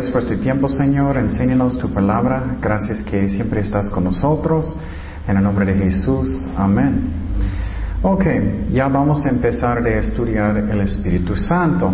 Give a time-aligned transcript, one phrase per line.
[0.00, 1.18] vez por este tiempo, Señor.
[1.18, 2.56] Enséñanos tu palabra.
[2.58, 4.74] Gracias que siempre estás con nosotros.
[5.28, 6.48] En el nombre de Jesús.
[6.56, 7.12] Amén.
[8.00, 8.24] Ok,
[8.70, 11.92] ya vamos a empezar a estudiar el Espíritu Santo.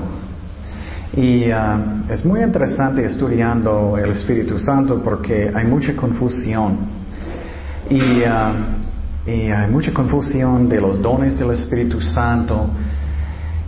[1.16, 6.76] Y uh, es muy interesante estudiando el Espíritu Santo porque hay mucha confusión.
[7.90, 12.70] Y, uh, y hay mucha confusión de los dones del Espíritu Santo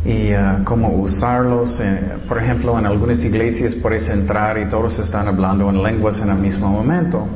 [0.04, 1.78] y uh, cómo usarlos.
[1.80, 6.30] Eh, por ejemplo, en algunas iglesias puedes entrar y todos están hablando en lenguas en
[6.30, 7.26] el mismo momento.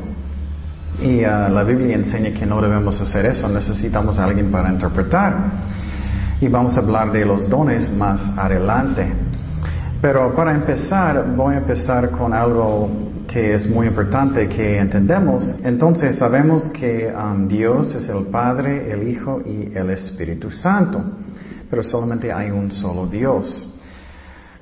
[1.01, 5.37] Y uh, la Biblia enseña que no debemos hacer eso, necesitamos a alguien para interpretar.
[6.41, 9.07] Y vamos a hablar de los dones más adelante.
[10.01, 12.91] Pero para empezar, voy a empezar con algo
[13.33, 15.57] que es muy importante que entendemos.
[15.63, 21.03] Entonces sabemos que um, Dios es el Padre, el Hijo y el Espíritu Santo,
[21.73, 23.67] pero solamente hay un solo Dios.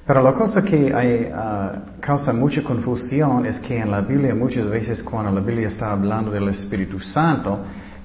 [0.07, 4.69] Pero la cosa que hay, uh, causa mucha confusión es que en la Biblia muchas
[4.69, 7.59] veces cuando la Biblia está hablando del Espíritu Santo,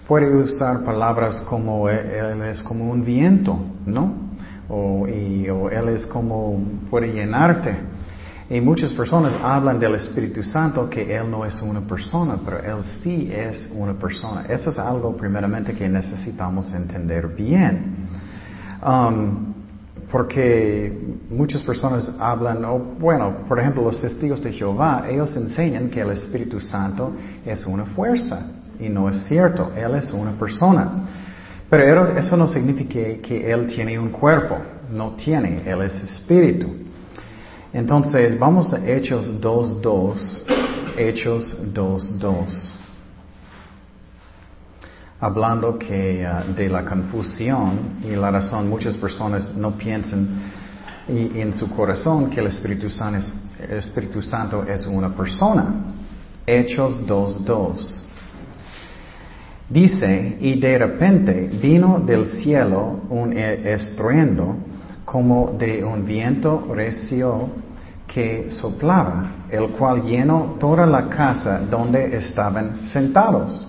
[0.07, 4.31] puede usar palabras como Él es como un viento, ¿no?
[4.69, 6.59] O, o Él es como
[6.89, 7.75] puede llenarte.
[8.49, 12.83] Y muchas personas hablan del Espíritu Santo que Él no es una persona, pero Él
[13.03, 14.47] sí es una persona.
[14.49, 18.04] Eso es algo primeramente que necesitamos entender bien.
[18.85, 19.55] Um,
[20.11, 26.01] porque muchas personas hablan, o bueno, por ejemplo, los testigos de Jehová, ellos enseñan que
[26.01, 27.11] el Espíritu Santo
[27.43, 28.45] es una fuerza,
[28.79, 31.07] y no es cierto, Él es una persona.
[31.67, 34.57] Pero eso no significa que Él tiene un cuerpo,
[34.93, 36.67] no tiene, Él es espíritu.
[37.73, 42.74] Entonces, vamos a Hechos 2.2, Hechos 2.2
[45.25, 50.27] hablando que uh, de la confusión y la razón muchas personas no piensan
[51.07, 55.85] y, en su corazón que el Espíritu Santo es, el Espíritu Santo es una persona.
[56.45, 58.01] Hechos 2.2.
[59.67, 64.57] Dice, y de repente vino del cielo un e-, estruendo
[65.03, 67.49] como de un viento recio
[68.05, 73.67] que soplaba, el cual llenó toda la casa donde estaban sentados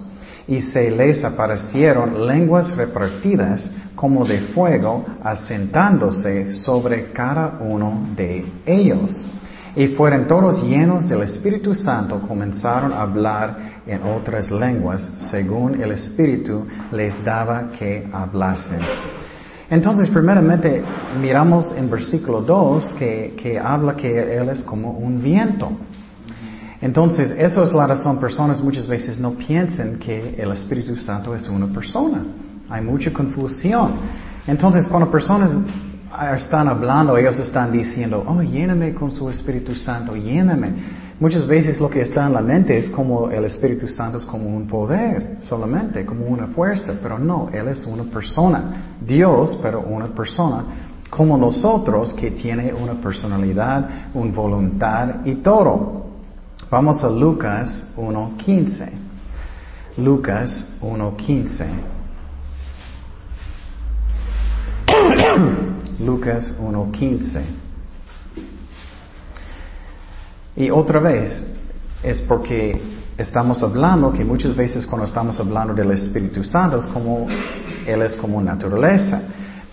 [0.49, 9.27] y se les aparecieron lenguas repartidas como de fuego, asentándose sobre cada uno de ellos.
[9.75, 15.93] Y fueron todos llenos del Espíritu Santo, comenzaron a hablar en otras lenguas, según el
[15.93, 18.81] Espíritu les daba que hablasen.
[19.69, 20.83] Entonces, primeramente,
[21.21, 25.73] miramos en versículo 2 que, que habla que Él es como un viento.
[26.86, 28.20] Entonces, eso es la razón.
[28.20, 32.24] Personas muchas veces no piensan que el Espíritu Santo es una persona.
[32.69, 33.91] Hay mucha confusión.
[34.47, 35.50] Entonces, cuando personas
[36.36, 40.69] están hablando, ellos están diciendo, oh, lléname con su Espíritu Santo, lléname.
[41.19, 44.47] Muchas veces lo que está en la mente es como el Espíritu Santo es como
[44.47, 48.94] un poder solamente, como una fuerza, pero no, Él es una persona.
[49.04, 50.64] Dios, pero una persona,
[51.10, 56.06] como nosotros que tiene una personalidad, una voluntad y todo.
[56.71, 58.89] Vamos a Lucas 1.15.
[59.99, 61.67] Lucas 1.15.
[66.00, 67.43] Lucas 1.15.
[70.56, 71.45] Y otra vez,
[72.03, 72.81] es porque
[73.16, 77.28] estamos hablando que muchas veces cuando estamos hablando del Espíritu Santo es como
[77.87, 79.22] Él es como naturaleza.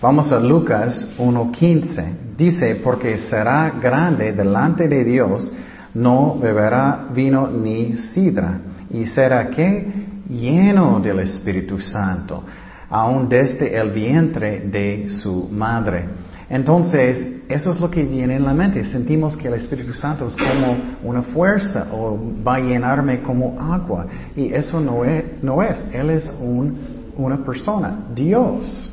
[0.00, 2.36] Vamos a Lucas 1.15.
[2.36, 5.52] Dice, porque será grande delante de Dios
[5.94, 8.60] no beberá vino ni sidra,
[8.90, 12.42] y será que lleno del Espíritu Santo,
[12.90, 16.04] aún desde el vientre de su madre.
[16.48, 18.84] Entonces, eso es lo que viene en la mente.
[18.84, 24.06] Sentimos que el Espíritu Santo es como una fuerza o va a llenarme como agua.
[24.36, 25.24] Y eso no es.
[25.42, 25.84] No es.
[25.92, 28.92] Él es un, una persona, Dios.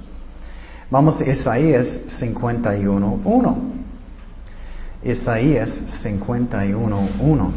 [0.89, 3.80] Vamos a Isaías 51.1.
[5.03, 7.51] Isaías 51.1.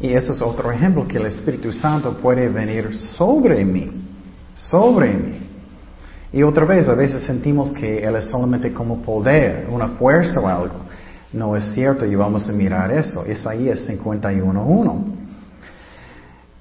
[0.00, 3.90] Y eso es otro ejemplo que el Espíritu Santo puede venir sobre mí,
[4.54, 5.38] sobre mí.
[6.32, 10.46] Y otra vez, a veces sentimos que Él es solamente como poder, una fuerza o
[10.46, 10.74] algo.
[11.32, 13.24] No es cierto y vamos a mirar eso.
[13.26, 15.04] Isaías 51.1.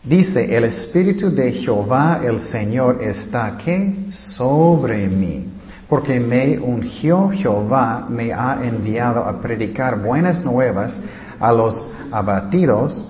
[0.04, 5.56] Dice, el Espíritu de Jehová el Señor está aquí sobre mí
[5.90, 10.98] porque me ungió Jehová, me ha enviado a predicar buenas nuevas
[11.40, 13.04] a los abatidos,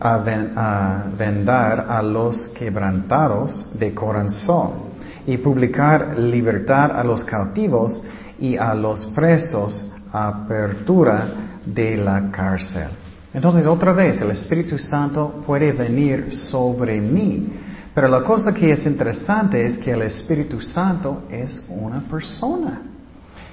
[0.00, 4.92] a, vendar a los quebrantados de corazón
[5.26, 8.02] y publicar libertad a los cautivos
[8.38, 12.88] y a los presos, apertura de la cárcel.
[13.32, 17.48] Entonces, otra vez, el Espíritu Santo puede venir sobre mí.
[17.94, 22.80] Pero la cosa que es interesante es que el Espíritu Santo es una persona.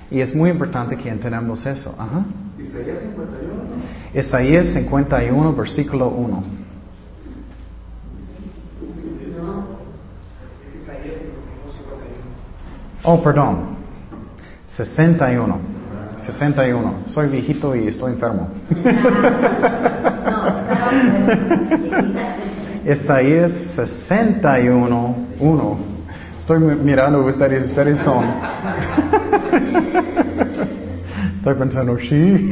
[0.09, 1.93] Y es muy importante que entendamos eso.
[1.97, 2.25] Ajá.
[2.57, 3.63] Isaías 51.
[4.13, 6.43] Isaías 51, versículo 1.
[10.65, 11.29] Es Isaías 51.
[13.03, 13.77] Oh, perdón.
[14.69, 15.59] 61.
[16.25, 16.93] 61.
[17.07, 18.47] Soy viejito y estoy enfermo.
[22.89, 25.77] Isaías 61, 1.
[26.39, 28.25] Estoy mi- mirando ustedes, ustedes son.
[31.35, 32.49] Estoy pensando, sí.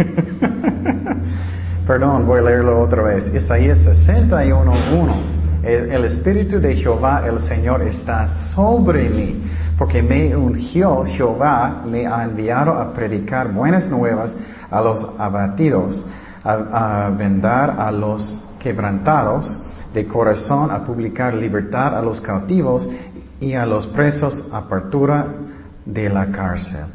[1.87, 3.33] Perdón, voy a leerlo otra vez.
[3.33, 5.15] Isaías 61, 1.
[5.63, 9.43] El, el Espíritu de Jehová, el Señor, está sobre mí,
[9.75, 14.35] porque me ungió Jehová, me ha enviado a predicar buenas nuevas
[14.69, 16.05] a los abatidos,
[16.43, 19.63] a vendar a los quebrantados
[19.97, 22.87] de corazón, a publicar libertad a los cautivos
[23.39, 25.25] y a los presos apertura
[25.85, 26.85] de la cárcel.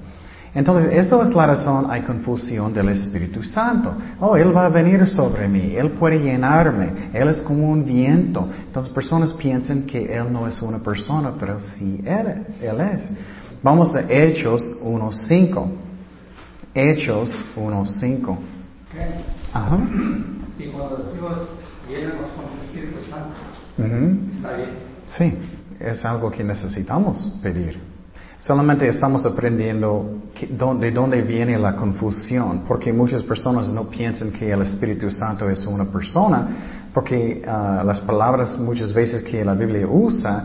[0.54, 3.94] Entonces, eso es la razón, hay confusión del Espíritu Santo.
[4.20, 8.48] Oh, Él va a venir sobre mí, Él puede llenarme, Él es como un viento.
[8.66, 13.08] Entonces, personas piensan que Él no es una persona, pero sí Él, él es.
[13.62, 15.66] Vamos a Hechos 1.5.
[16.74, 18.38] Hechos 1.5.
[19.54, 19.78] Ajá.
[20.58, 21.32] Y cuando decimos
[24.36, 24.68] está bien.
[25.08, 25.34] Sí,
[25.80, 27.78] es algo que necesitamos pedir.
[28.38, 34.50] Solamente estamos aprendiendo que- de dónde viene la confusión, porque muchas personas no piensan que
[34.50, 36.48] el Espíritu Santo es una persona,
[36.92, 40.44] porque ah, las palabras muchas veces que la Biblia usa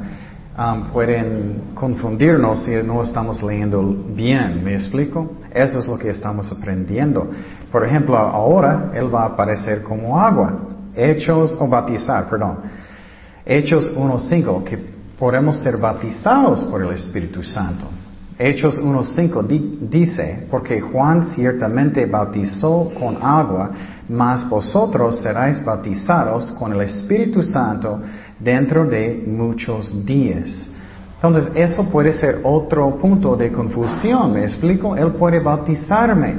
[0.56, 3.82] ah, pueden confundirnos si no estamos leyendo
[4.16, 4.64] bien.
[4.64, 5.32] ¿Me explico?
[5.54, 7.28] Eso es lo que estamos aprendiendo.
[7.72, 10.67] Por ejemplo, ahora Él va a aparecer como agua.
[10.98, 12.58] Hechos o bautizar, perdón.
[13.46, 14.78] Hechos 1.5, que
[15.18, 17.86] podemos ser bautizados por el Espíritu Santo.
[18.40, 23.72] Hechos 1.5 di- dice, porque Juan ciertamente bautizó con agua,
[24.10, 28.00] mas vosotros seréis bautizados con el Espíritu Santo
[28.40, 30.68] dentro de muchos días.
[31.16, 34.96] Entonces, eso puede ser otro punto de confusión, ¿me explico?
[34.96, 36.36] Él puede bautizarme.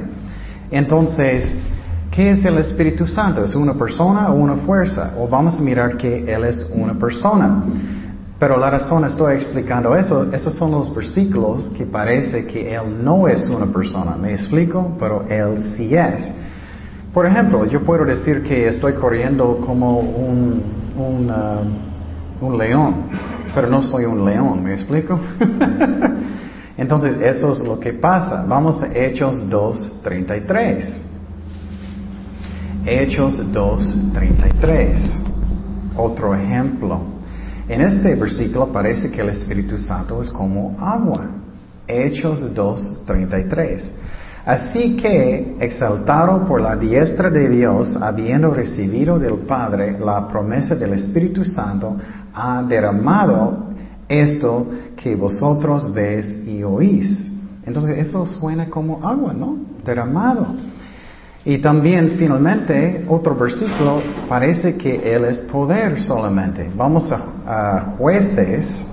[0.71, 1.53] Entonces,
[2.11, 3.43] ¿qué es el Espíritu Santo?
[3.43, 5.13] ¿Es una persona o una fuerza?
[5.17, 7.63] O vamos a mirar que Él es una persona.
[8.39, 13.27] Pero la razón estoy explicando eso, esos son los versículos que parece que Él no
[13.27, 14.15] es una persona.
[14.15, 14.95] ¿Me explico?
[14.97, 16.31] Pero Él sí es.
[17.13, 20.63] Por ejemplo, yo puedo decir que estoy corriendo como un,
[20.95, 21.57] un, ah,
[22.39, 22.95] un león,
[23.53, 25.19] pero no soy un león, ¿me explico?
[26.77, 28.45] Entonces, eso es lo que pasa.
[28.47, 31.08] Vamos a Hechos 2.33.
[32.85, 35.97] Hechos 2.33.
[35.97, 37.01] Otro ejemplo.
[37.67, 41.27] En este versículo parece que el Espíritu Santo es como agua.
[41.87, 43.91] Hechos 2.33.
[44.45, 50.93] Así que, exaltado por la diestra de Dios, habiendo recibido del Padre la promesa del
[50.93, 51.97] Espíritu Santo,
[52.33, 53.67] ha derramado
[54.07, 54.65] esto
[54.95, 57.29] que vosotros veis y oís.
[57.65, 59.57] Entonces eso suena como agua, ¿no?
[59.85, 60.47] Derramado.
[61.45, 66.69] Y también finalmente otro versículo parece que Él es poder solamente.
[66.75, 68.85] Vamos a, jueces,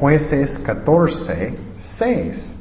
[0.00, 1.54] jueces 14,
[1.98, 2.56] 6.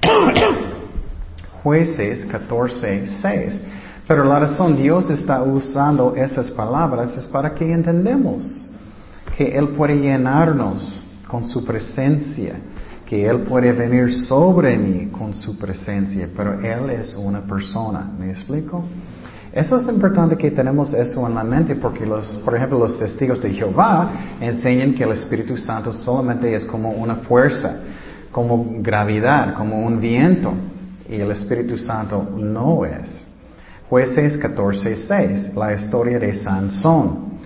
[1.62, 3.60] jueces 14, 6.
[4.08, 8.66] Pero la razón Dios está usando esas palabras es para que entendemos
[9.36, 12.54] que Él puede llenarnos con su presencia,
[13.06, 18.10] que Él puede venir sobre mí con su presencia, pero Él es una persona.
[18.18, 18.84] ¿Me explico?
[19.52, 23.40] Eso es importante que tenemos eso en la mente porque los, por ejemplo, los testigos
[23.40, 24.10] de Jehová
[24.40, 27.76] enseñan que el Espíritu Santo solamente es como una fuerza,
[28.32, 30.52] como gravedad, como un viento,
[31.08, 33.24] y el Espíritu Santo no es.
[33.88, 37.38] Jueces 14:6, la historia de Sansón.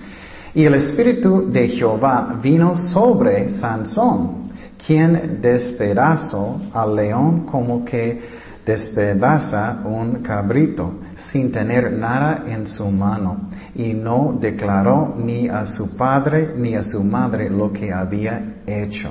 [0.55, 4.40] Y el Espíritu de Jehová vino sobre Sansón,
[4.87, 8.21] quien despedazó al león como que
[8.65, 10.95] despedaza un cabrito,
[11.31, 16.83] sin tener nada en su mano, y no declaró ni a su padre ni a
[16.83, 19.09] su madre lo que había hecho.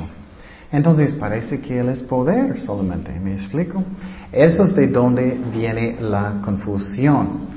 [0.71, 3.83] Entonces parece que Él es poder solamente, ¿me explico?
[4.31, 7.49] Eso es de donde viene la confusión.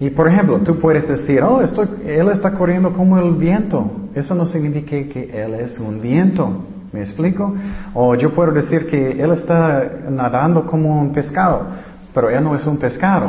[0.00, 3.90] Y por ejemplo, tú puedes decir, oh, Él está corriendo como el viento.
[4.14, 6.64] Eso no significa que Él es un viento.
[6.96, 7.54] ¿Me explico?
[7.92, 11.66] O yo puedo decir que Él está nadando como un pescado,
[12.14, 13.28] pero Él no es un pescado.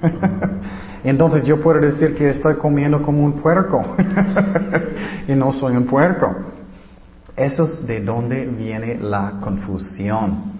[1.02, 3.84] Entonces yo puedo decir que estoy comiendo como un puerco
[5.26, 6.36] y no soy un puerco.
[7.34, 10.52] Eso es de donde viene la confusión.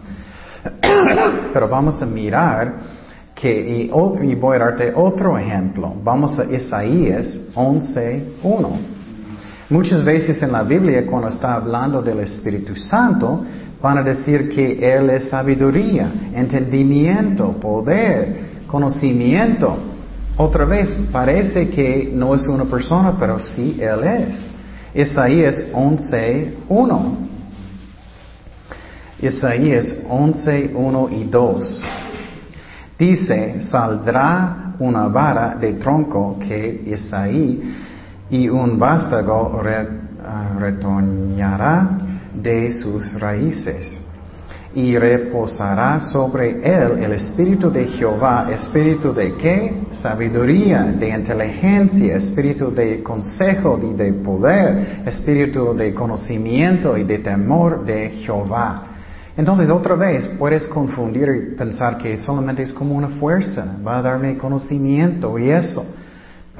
[1.53, 2.73] Pero vamos a mirar
[3.33, 5.95] que, y, y, voy a darte otro ejemplo.
[6.03, 9.00] Vamos a Isaías 11.1.
[9.71, 13.45] Muchas veces en la Biblia cuando está hablando del Espíritu Santo,
[13.81, 19.77] van a decir que Él es sabiduría, entendimiento, poder, conocimiento.
[20.37, 24.45] Otra vez, parece que no es una persona, pero sí Él es.
[24.93, 27.15] Isaías 11.1.
[29.23, 31.85] Isaías 11.1 y 2.
[32.99, 37.87] Dice, saldrá una vara de tronco que Isaí
[38.31, 39.61] y un vástago
[40.25, 41.89] ah, retoñará
[42.35, 44.01] de sus raíces
[44.73, 49.75] y reposará sobre él el espíritu de Jehová, espíritu de qué?
[49.91, 57.85] Sabiduría, de inteligencia, espíritu de consejo y de poder, espíritu de conocimiento y de temor
[57.85, 58.85] de Jehová.
[59.37, 64.03] Entonces otra vez puedes confundir y pensar que solamente es como una fuerza, va a
[64.03, 65.85] darme conocimiento y eso.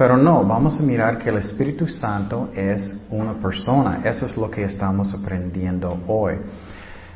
[0.01, 3.99] Pero no, vamos a mirar que el Espíritu Santo es una persona.
[4.03, 6.37] Eso es lo que estamos aprendiendo hoy.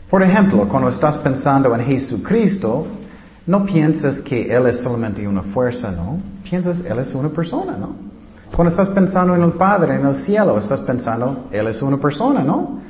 [0.07, 2.85] Por ejemplo, cuando estás pensando en Jesucristo,
[3.47, 6.19] no piensas que Él es solamente una fuerza, ¿no?
[6.47, 7.95] Piensas, Él es una persona, ¿no?
[8.55, 12.43] Cuando estás pensando en el Padre, en el cielo, estás pensando, Él es una persona,
[12.43, 12.81] ¿no?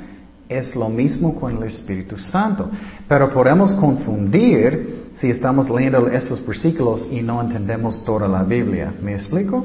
[0.46, 2.68] Es lo mismo con el Espíritu Santo.
[3.08, 8.92] Pero podemos confundir si estamos leyendo esos versículos y no entendemos toda la Biblia.
[9.02, 9.64] ¿Me explico?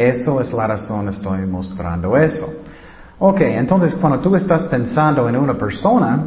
[0.00, 2.50] Eso es la razón, estoy mostrando eso.
[3.18, 6.18] Ok, entonces cuando tú estás pensando en una persona,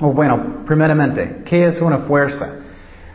[0.00, 2.46] o bueno, primeramente, ¿qué es una fuerza?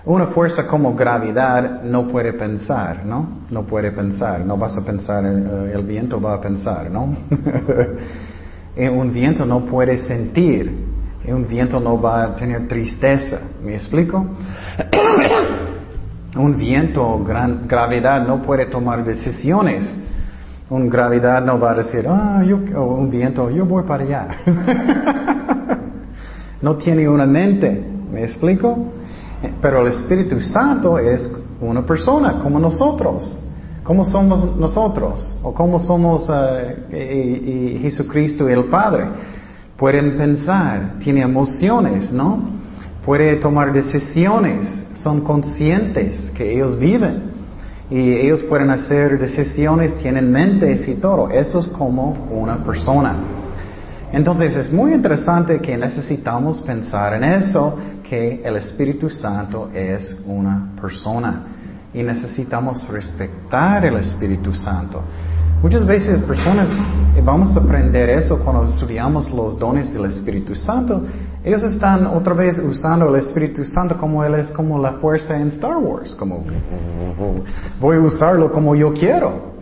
[0.05, 3.45] Una fuerza como gravedad no puede pensar, ¿no?
[3.49, 7.15] No puede pensar, no vas a pensar, eh, el viento va a pensar, ¿no?
[8.91, 10.71] un viento no puede sentir,
[11.25, 14.23] un viento no va a tener tristeza, ¿me explico?
[16.37, 19.89] un viento, gran, gravedad no puede tomar decisiones.
[20.69, 24.27] Un gravedad no va a decir, ah, yo, un viento, yo voy para allá.
[26.61, 28.77] no tiene una mente, ¿me explico?
[29.61, 31.29] Pero el Espíritu Santo es
[31.61, 33.39] una persona como nosotros.
[33.83, 35.39] ¿Cómo somos nosotros?
[35.43, 39.05] ¿O cómo somos uh, Jesucristo y el Padre?
[39.77, 42.56] Pueden pensar, tiene emociones, ¿no?
[43.07, 47.31] Puede tomar decisiones, son conscientes que ellos viven.
[47.89, 51.29] Y ellos pueden hacer decisiones, tienen mentes y todo.
[51.29, 53.15] Eso es como una persona.
[54.11, 60.73] Entonces es muy interesante que necesitamos pensar en eso, que el Espíritu Santo es una
[60.81, 61.43] persona
[61.93, 65.01] y necesitamos respetar el Espíritu Santo.
[65.63, 66.69] Muchas veces personas,
[67.23, 71.03] vamos a aprender eso cuando estudiamos los dones del Espíritu Santo,
[71.43, 75.49] ellos están otra vez usando el Espíritu Santo como Él es como la fuerza en
[75.49, 76.43] Star Wars, como
[77.79, 79.57] voy a usarlo como yo quiero.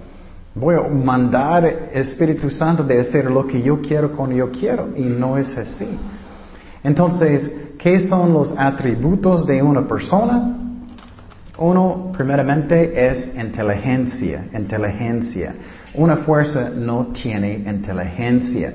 [0.55, 4.87] Voy a mandar Espíritu Santo de hacer lo que yo quiero cuando yo quiero.
[4.95, 5.85] Y no es así.
[6.81, 10.57] Entonces, ¿qué son los atributos de una persona?
[11.57, 14.45] Uno, primeramente, es inteligencia.
[14.53, 15.55] Inteligencia.
[15.93, 18.73] Una fuerza no tiene inteligencia.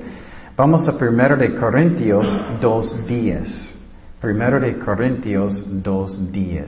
[0.61, 3.71] Vamos a 1 de Corintios 2.10.
[4.21, 6.65] 1 de Corintios 2.10.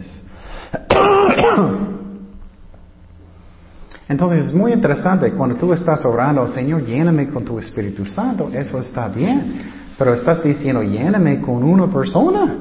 [4.10, 8.80] Entonces es muy interesante cuando tú estás orando, Señor, lléname con tu Espíritu Santo, eso
[8.80, 9.62] está bien,
[9.96, 12.56] pero estás diciendo, lléname con una persona,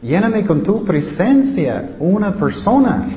[0.00, 3.08] lléname con tu presencia, una persona.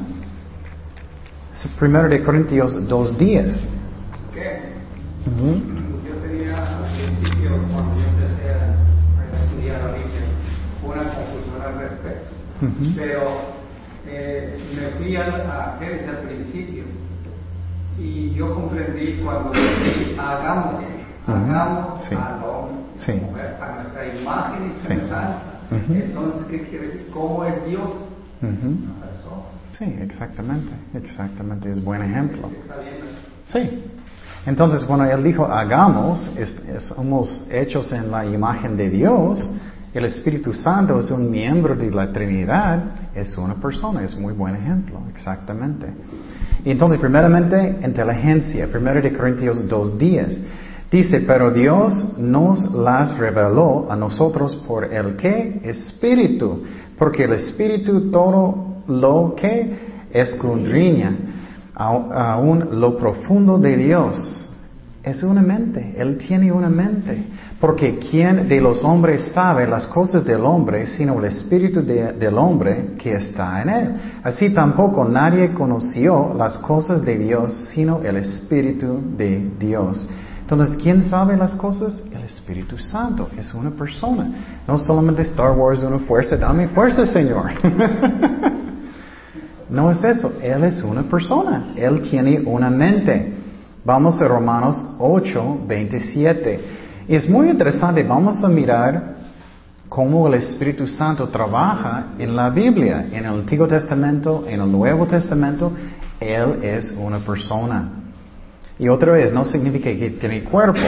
[1.53, 3.65] Es primero de Corintios 2.10.
[4.33, 4.73] ¿Qué?
[5.25, 5.74] Yo
[12.67, 13.21] respecto, pero
[14.07, 16.83] eh, me fui a, a desde el principio
[17.97, 20.83] y yo comprendí cuando dije, hagamos,
[21.27, 22.15] hagamos sí.
[22.15, 23.13] al hombre, sí.
[23.13, 25.41] mujer, a nuestra imagen y semejanza.
[25.71, 27.09] Entonces, ¿qué quiere decir?
[27.13, 27.89] ¿Cómo es Dios?
[28.41, 29.45] Una persona.
[29.77, 32.49] Sí, exactamente, exactamente, es buen ejemplo.
[33.51, 33.83] Sí.
[34.45, 39.39] Entonces, cuando él dijo hagamos, es, somos hechos en la imagen de Dios,
[39.97, 42.83] el Espíritu Santo es un miembro de la Trinidad,
[43.15, 45.87] es una persona, es muy buen ejemplo, exactamente.
[46.65, 50.39] Y entonces, primeramente, inteligencia, primero de Corintios 2.10.
[50.91, 55.61] Dice, pero Dios nos las reveló a nosotros por el que?
[55.63, 56.63] Espíritu.
[56.97, 61.15] Porque el Espíritu todo lo que escudriña
[61.73, 64.44] aún lo profundo de Dios.
[65.05, 67.25] Es una mente, Él tiene una mente.
[67.59, 72.95] Porque ¿quién de los hombres sabe las cosas del hombre sino el espíritu del hombre
[72.97, 73.89] que está en Él?
[74.23, 80.07] Así tampoco nadie conoció las cosas de Dios sino el espíritu de Dios.
[80.41, 82.01] Entonces, ¿quién sabe las cosas?
[82.11, 84.29] El Espíritu Santo es una persona.
[84.67, 87.51] No solamente Star Wars una fuerza, dame fuerza, Señor.
[89.69, 91.71] no es eso, Él es una persona.
[91.75, 93.34] Él tiene una mente.
[93.85, 96.59] Vamos a Romanos 8, 27.
[97.07, 99.13] Es muy interesante, vamos a mirar
[99.87, 105.05] cómo el Espíritu Santo trabaja en la Biblia, en el Antiguo Testamento, en el Nuevo
[105.05, 105.71] Testamento.
[106.19, 107.87] Él es una persona.
[108.79, 110.79] Y otra vez, no significa que tiene cuerpo,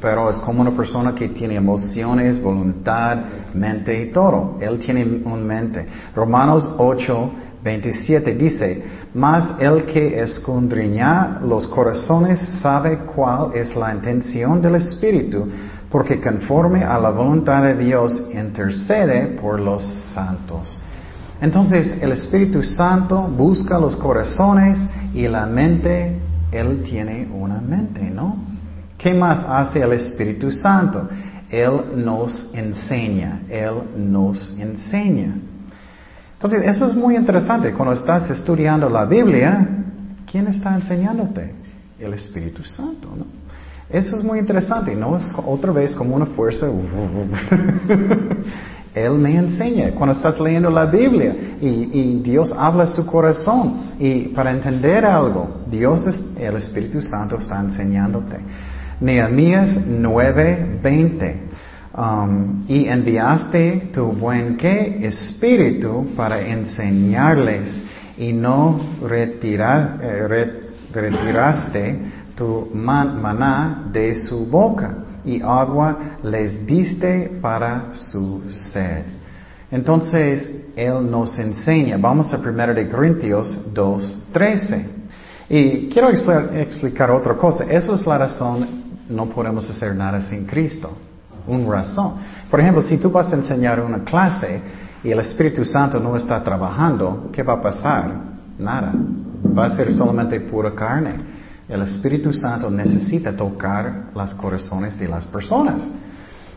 [0.00, 3.18] pero es como una persona que tiene emociones, voluntad,
[3.54, 4.56] mente y todo.
[4.60, 5.86] Él tiene un mente.
[6.14, 8.82] Romanos 8, 27 dice,
[9.14, 15.48] mas el que escudriña los corazones sabe cuál es la intención del Espíritu,
[15.90, 19.82] porque conforme a la voluntad de Dios intercede por los
[20.14, 20.78] santos.
[21.40, 24.78] Entonces el Espíritu Santo busca los corazones
[25.12, 26.18] y la mente,
[26.52, 28.59] Él tiene una mente, ¿no?
[29.00, 31.08] ¿Qué más hace el Espíritu Santo?
[31.48, 35.36] Él nos enseña, Él nos enseña.
[36.34, 37.72] Entonces, eso es muy interesante.
[37.72, 39.66] Cuando estás estudiando la Biblia,
[40.30, 41.54] ¿quién está enseñándote?
[41.98, 43.24] El Espíritu Santo, ¿no?
[43.88, 46.66] Eso es muy interesante, no es otra vez como una fuerza.
[48.94, 54.28] Él me enseña cuando estás leyendo la Biblia y, y, Dios habla su corazón y
[54.28, 56.06] para entender algo, Dios,
[56.38, 58.36] el Espíritu Santo está enseñándote.
[59.00, 61.50] Nehemías 9:20
[61.92, 67.82] Um, y enviaste tu buen qué espíritu para enseñarles
[68.16, 71.98] y no eh, retiraste
[72.36, 79.02] tu maná de su boca y agua les diste para su sed.
[79.72, 81.96] Entonces, Él nos enseña.
[81.96, 84.84] Vamos a 1 de Corintios 2.13.
[85.48, 87.64] Y quiero explicar, explicar otra cosa.
[87.64, 90.96] Esa es la razón, no podemos hacer nada sin Cristo
[91.46, 92.14] una razón.
[92.50, 94.60] Por ejemplo, si tú vas a enseñar una clase
[95.02, 98.12] y el Espíritu Santo no está trabajando, ¿qué va a pasar?
[98.58, 98.92] Nada.
[99.56, 101.14] Va a ser solamente pura carne.
[101.68, 105.88] El Espíritu Santo necesita tocar los corazones de las personas.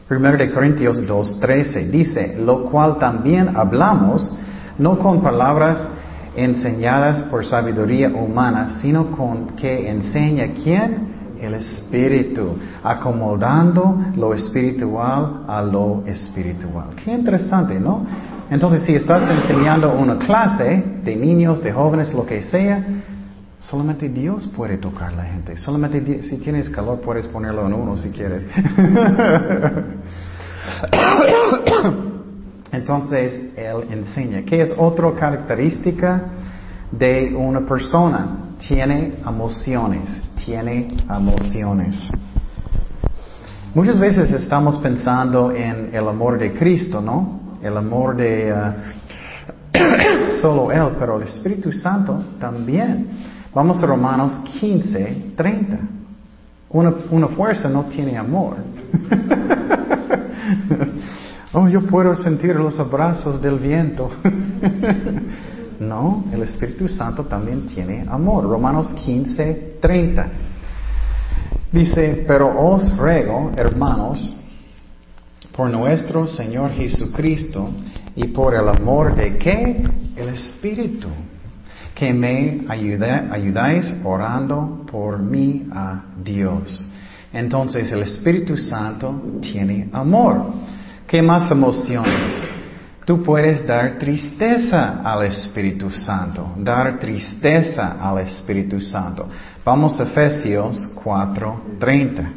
[0.07, 4.35] Primero de Corintios 2.13 dice, lo cual también hablamos,
[4.77, 5.87] no con palabras
[6.35, 11.12] enseñadas por sabiduría humana, sino con que enseña quién?
[11.43, 16.95] El espíritu, acomodando lo espiritual a lo espiritual.
[17.03, 18.05] Qué interesante, ¿no?
[18.49, 22.83] Entonces, si estás enseñando una clase de niños, de jóvenes, lo que sea,
[23.61, 25.57] solamente Dios puede tocar a la gente.
[25.57, 28.45] Solamente si tienes calor puedes ponerlo en uno si quieres.
[32.71, 34.41] Entonces, Él enseña.
[34.43, 36.23] ¿Qué es otra característica
[36.91, 38.55] de una persona?
[38.59, 42.09] Tiene emociones tiene emociones.
[43.73, 47.57] Muchas veces estamos pensando en el amor de Cristo, ¿no?
[47.61, 48.73] El amor de uh,
[50.41, 53.07] solo Él, pero el Espíritu Santo también.
[53.53, 55.79] Vamos a Romanos 15, 30.
[56.69, 58.57] Una, una fuerza no tiene amor.
[61.53, 64.09] oh, yo puedo sentir los abrazos del viento.
[65.79, 68.43] No, el Espíritu Santo también tiene amor.
[68.45, 70.27] Romanos 15, 30.
[71.71, 74.35] Dice, pero os ruego, hermanos,
[75.55, 77.69] por nuestro Señor Jesucristo
[78.15, 79.83] y por el amor de qué?
[80.15, 81.09] El Espíritu,
[81.95, 86.87] que me ayudáis orando por mí a Dios.
[87.33, 90.53] Entonces el Espíritu Santo tiene amor.
[91.07, 92.62] ¿Qué más emociones?
[93.05, 99.27] Tú puedes dar tristeza al Espíritu Santo, dar tristeza al Espíritu Santo.
[99.65, 102.31] Vamos a Efesios 4:30.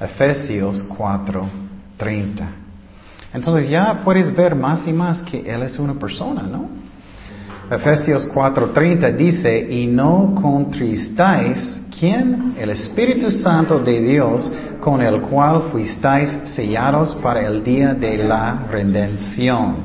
[0.00, 2.48] Efesios 4:30.
[3.34, 6.68] Entonces ya puedes ver más y más que Él es una persona, ¿no?
[7.70, 12.54] Efesios 4:30 dice, y no contristáis, ¿quién?
[12.58, 18.66] El Espíritu Santo de Dios, con el cual fuisteis sellados para el día de la
[18.68, 19.76] redención.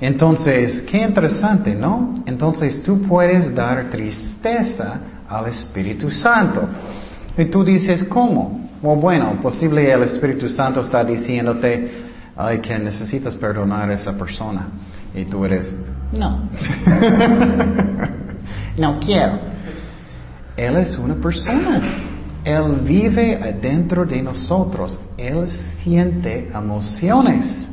[0.00, 2.24] Entonces, qué interesante, ¿no?
[2.26, 6.68] Entonces tú puedes dar tristeza al Espíritu Santo.
[7.38, 8.68] Y tú dices, ¿cómo?
[8.82, 12.02] bueno, posible el Espíritu Santo está diciéndote,
[12.36, 14.66] ay, que necesitas perdonar a esa persona.
[15.14, 15.72] Y tú eres,
[16.12, 16.50] No.
[18.76, 19.51] no quiero.
[20.56, 21.80] Él es una persona.
[22.44, 24.98] Él vive adentro de nosotros.
[25.16, 25.48] Él
[25.82, 27.68] siente emociones.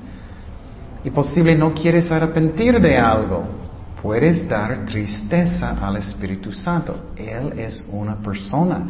[1.04, 3.44] Y posible no quieres arrepentir de algo.
[4.02, 7.12] Puedes dar tristeza al Espíritu Santo.
[7.18, 8.88] Él es una persona.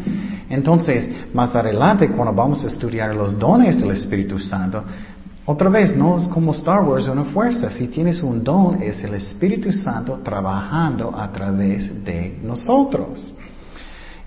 [0.49, 4.83] Entonces, más adelante, cuando vamos a estudiar los dones del Espíritu Santo,
[5.45, 7.71] otra vez, no es como Star Wars una fuerza.
[7.71, 13.33] Si tienes un don, es el Espíritu Santo trabajando a través de nosotros.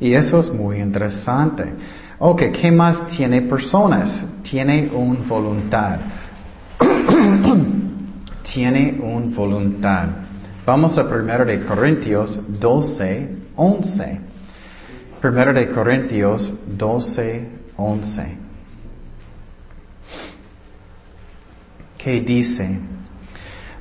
[0.02, 1.62] Y eso es muy interesante.
[2.18, 4.24] Ok, ¿qué más tiene personas?
[4.42, 6.00] Tiene un voluntad.
[8.52, 10.06] tiene un voluntad.
[10.66, 14.20] Vamos a 1 de Corintios 12, 11.
[15.22, 18.38] 1 de Corintios 12, 11.
[21.96, 22.76] ¿Qué dice?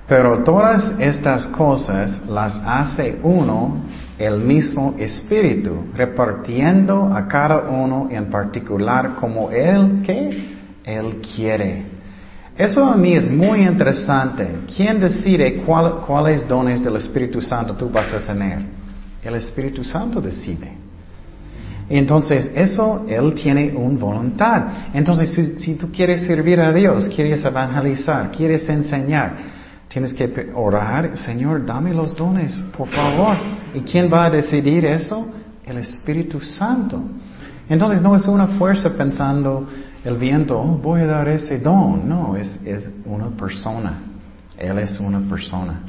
[0.08, 3.82] Pero todas estas cosas las hace uno
[4.22, 10.30] el mismo Espíritu, repartiendo a cada uno en particular como Él que
[10.84, 11.84] Él quiere.
[12.58, 14.48] Eso a mí es muy interesante.
[14.76, 18.60] ¿Quién decide cuáles dones del Espíritu Santo tú vas a tener?
[19.24, 20.72] El Espíritu Santo decide.
[21.90, 24.64] Entonces, eso Él tiene una voluntad.
[24.94, 29.61] Entonces, si, si, tú quieres servir a Dios, quieres evangelizar, quieres enseñar,
[29.92, 33.36] tienes que orar, Señor, dame los dones, por favor.
[33.74, 35.28] ¿Y quién va a decidir eso?
[35.66, 37.02] El Espíritu Santo.
[37.68, 39.68] Entonces, no es una fuerza pensando
[40.04, 42.08] el viento, oh, voy a dar ese don.
[42.08, 43.94] No, es, es una persona.
[44.58, 45.82] Él es una persona.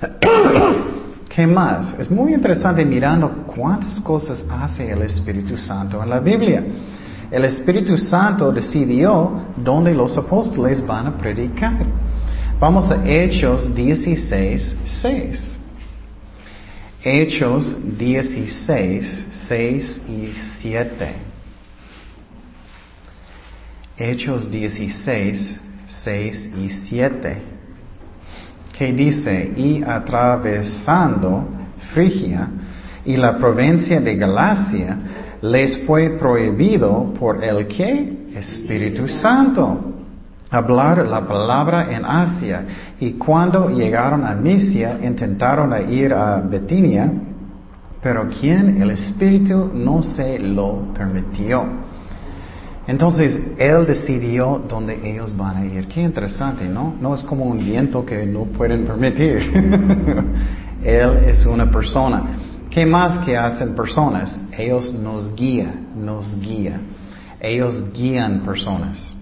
[1.28, 1.98] ¿Qué más?
[1.98, 6.64] Es muy interesante mirando cuántas cosas hace el Espíritu Santo en la Biblia.
[7.30, 11.84] El Espíritu Santo decidió dónde los apóstoles van a predicar.
[12.60, 15.56] Vamos a Hechos 16, 6.
[17.04, 21.12] Hechos 16, 6 y 7.
[23.96, 27.42] Hechos 16, 6 y 7
[28.76, 31.48] que dice, y atravesando
[31.92, 32.48] Frigia
[33.04, 34.96] y la provincia de Galacia,
[35.42, 38.18] les fue prohibido por el que?
[38.34, 39.97] Espíritu Santo
[40.50, 47.12] hablar la palabra en Asia y cuando llegaron a Misia intentaron ir a Betinia,
[48.02, 51.64] pero quien el Espíritu no se lo permitió.
[52.86, 55.86] Entonces, Él decidió dónde ellos van a ir.
[55.88, 56.94] Qué interesante, ¿no?
[56.98, 59.36] No es como un viento que no pueden permitir.
[60.82, 62.22] él es una persona.
[62.70, 64.40] ¿Qué más que hacen personas?
[64.56, 66.80] Ellos nos guían, nos guían.
[67.40, 69.17] Ellos guían personas.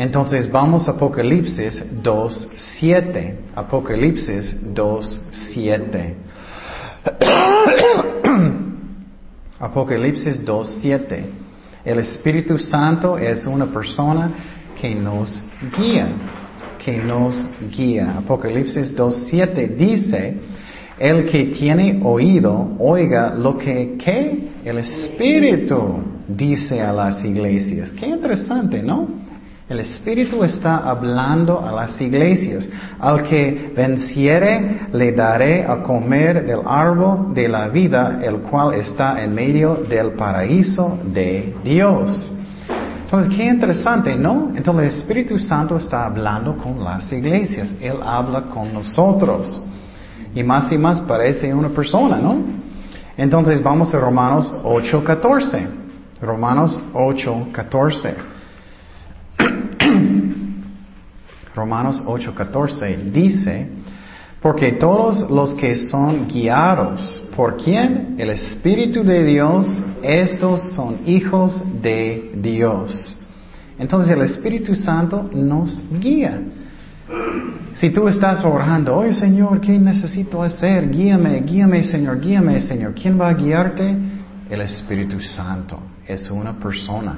[0.00, 3.34] Entonces vamos a Apocalipsis 2.7.
[3.54, 6.14] Apocalipsis 2.7.
[9.60, 11.22] Apocalipsis 2.7.
[11.84, 14.30] El Espíritu Santo es una persona
[14.80, 15.38] que nos
[15.76, 16.08] guía,
[16.82, 18.16] que nos guía.
[18.16, 20.34] Apocalipsis 2.7 dice,
[20.98, 23.98] el que tiene oído, oiga lo que,
[24.64, 27.90] el Espíritu dice a las iglesias.
[27.90, 29.28] Qué interesante, ¿no?
[29.70, 32.66] El Espíritu está hablando a las iglesias.
[32.98, 39.22] Al que venciere le daré a comer del árbol de la vida, el cual está
[39.22, 42.32] en medio del paraíso de Dios.
[43.04, 44.50] Entonces, qué interesante, ¿no?
[44.56, 47.70] Entonces el Espíritu Santo está hablando con las iglesias.
[47.80, 49.62] Él habla con nosotros.
[50.34, 52.38] Y más y más parece una persona, ¿no?
[53.16, 55.64] Entonces vamos a Romanos 8.14.
[56.20, 58.39] Romanos 8.14.
[61.60, 63.68] Romanos 8:14 dice,
[64.40, 68.14] porque todos los que son guiados por quién?
[68.16, 69.66] El Espíritu de Dios,
[70.02, 73.18] estos son hijos de Dios.
[73.78, 76.40] Entonces el Espíritu Santo nos guía.
[77.74, 80.88] Si tú estás orando, oye Señor, ¿qué necesito hacer?
[80.90, 82.94] Guíame, guíame Señor, guíame Señor.
[82.94, 83.94] ¿Quién va a guiarte?
[84.48, 85.78] El Espíritu Santo.
[86.06, 87.14] Es una persona.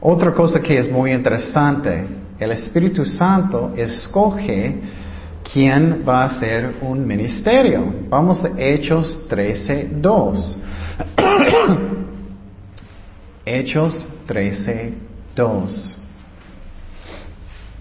[0.00, 4.80] Otra cosa que es muy interesante, el Espíritu Santo escoge
[5.52, 7.94] quién va a hacer un ministerio.
[8.08, 10.58] Vamos a Hechos 13, 2.
[13.44, 14.92] Hechos 13,
[15.34, 15.96] 2.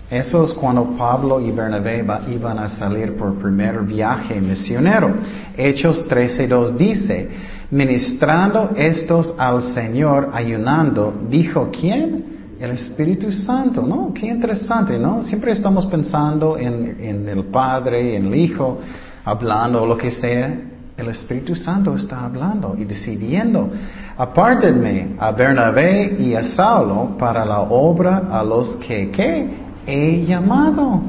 [0.10, 5.12] Eso es cuando Pablo y Bernabé iban a salir por primer viaje misionero.
[5.58, 7.30] Hechos 13.2 dice,
[7.72, 12.35] ministrando estos al Señor ayunando, dijo, ¿quién?
[12.60, 14.13] El Espíritu Santo, ¿no?
[14.13, 15.22] Qué interesante, ¿no?
[15.24, 18.80] Siempre estamos pensando en, en el Padre, en el Hijo,
[19.26, 20.58] hablando lo que sea.
[20.96, 23.70] El Espíritu Santo está hablando y decidiendo.
[24.18, 29.50] Apártenme a Bernabé y a Saulo para la obra a los que, ¿qué?
[29.86, 31.02] He llamado.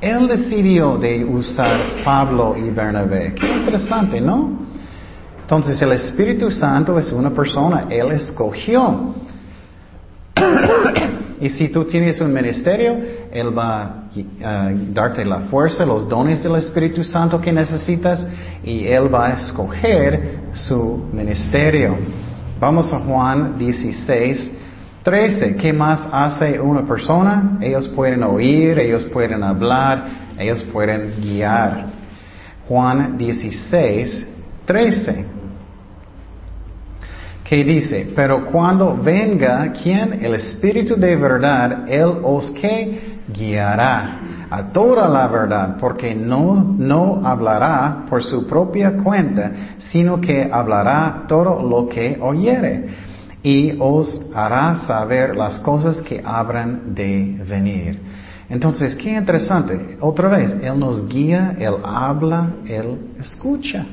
[0.00, 3.34] Él decidió de usar Pablo y Bernabé.
[3.34, 4.60] Qué interesante, ¿no?
[5.40, 9.14] Entonces el Espíritu Santo es una persona, Él escogió.
[11.40, 12.96] Y si tú tienes un ministerio,
[13.32, 14.08] Él va
[14.44, 18.26] a darte la fuerza, los dones del Espíritu Santo que necesitas
[18.64, 21.96] y Él va a escoger su ministerio.
[22.58, 24.50] Vamos a Juan 16,
[25.04, 25.56] 13.
[25.56, 27.58] ¿Qué más hace una persona?
[27.60, 30.06] Ellos pueden oír, ellos pueden hablar,
[30.38, 31.86] ellos pueden guiar.
[32.66, 34.26] Juan 16,
[34.66, 35.37] 13
[37.48, 44.18] que dice, pero cuando venga quien el Espíritu de verdad, Él os que guiará
[44.50, 51.24] a toda la verdad, porque no, no hablará por su propia cuenta, sino que hablará
[51.26, 52.88] todo lo que oyere,
[53.42, 58.00] y os hará saber las cosas que habrán de venir.
[58.50, 59.96] Entonces, qué interesante.
[60.00, 63.86] Otra vez, Él nos guía, Él habla, Él escucha.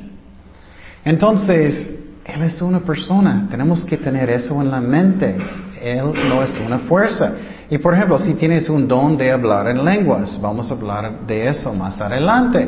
[1.06, 3.48] Entonces, él es una persona.
[3.50, 5.38] Tenemos que tener eso en la mente.
[5.80, 7.34] Él no es una fuerza.
[7.70, 11.48] Y por ejemplo, si tienes un don de hablar en lenguas, vamos a hablar de
[11.48, 12.68] eso más adelante.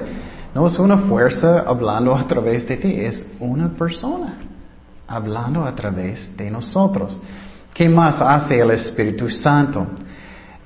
[0.54, 4.38] No es una fuerza hablando a través de ti, es una persona
[5.08, 7.20] hablando a través de nosotros.
[7.74, 9.88] ¿Qué más hace el Espíritu Santo?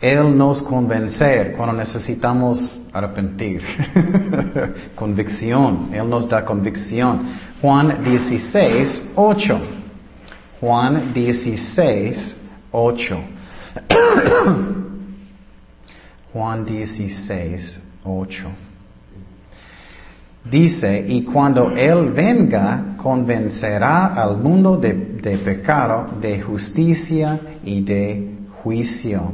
[0.02, 3.62] Él nos convence cuando necesitamos arrepentir.
[4.96, 5.90] convicción.
[5.94, 7.38] Él nos da convicción.
[7.62, 9.60] Juan 16, 8.
[10.60, 12.36] Juan 16,
[12.72, 13.18] 8.
[16.34, 18.44] Juan 16, 8.
[20.50, 28.32] Dice, y cuando Él venga, convencerá al mundo de, de pecado, de justicia y de
[28.64, 29.34] juicio.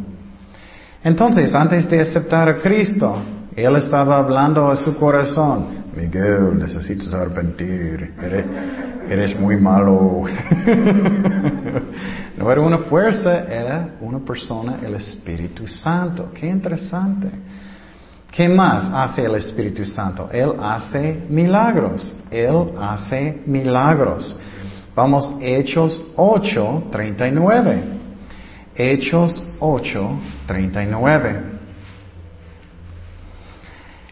[1.03, 3.17] Entonces, antes de aceptar a Cristo,
[3.55, 5.86] Él estaba hablando a su corazón.
[5.95, 8.13] Miguel, necesitas arrepentir.
[9.10, 10.23] Eres, muy malo.
[12.38, 16.31] no era una fuerza, era una persona, el Espíritu Santo.
[16.33, 17.29] Qué interesante.
[18.31, 20.29] ¿Qué más hace el Espíritu Santo?
[20.31, 22.15] Él hace milagros.
[22.29, 24.39] Él hace milagros.
[24.95, 27.96] Vamos, Hechos 8, 39.
[28.77, 30.09] Hechos 8,
[30.45, 31.57] 39.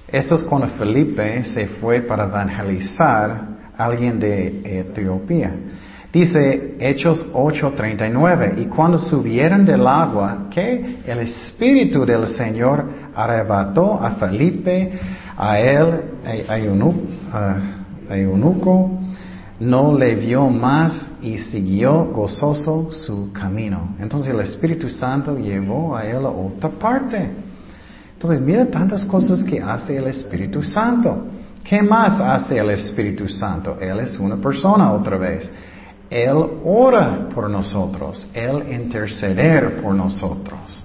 [0.07, 3.41] Eso es cuando Felipe se fue para evangelizar
[3.77, 5.51] a alguien de Etiopía.
[6.15, 14.11] Dice Hechos 8:39, y cuando subieron del agua, que el Espíritu del Señor arrebató a
[14.11, 14.93] Felipe,
[15.37, 16.01] a él,
[16.47, 19.01] a, eunuco,
[19.59, 23.95] no le vio más y siguió gozoso su camino.
[23.99, 27.45] Entonces el Espíritu Santo llevó a él a otra parte.
[28.15, 31.27] Entonces, mira tantas cosas que hace el Espíritu Santo.
[31.63, 33.77] ¿Qué más hace el Espíritu Santo?
[33.79, 35.51] Él es una persona otra vez.
[36.09, 38.27] Él ora por nosotros.
[38.33, 40.83] Él interceder por nosotros.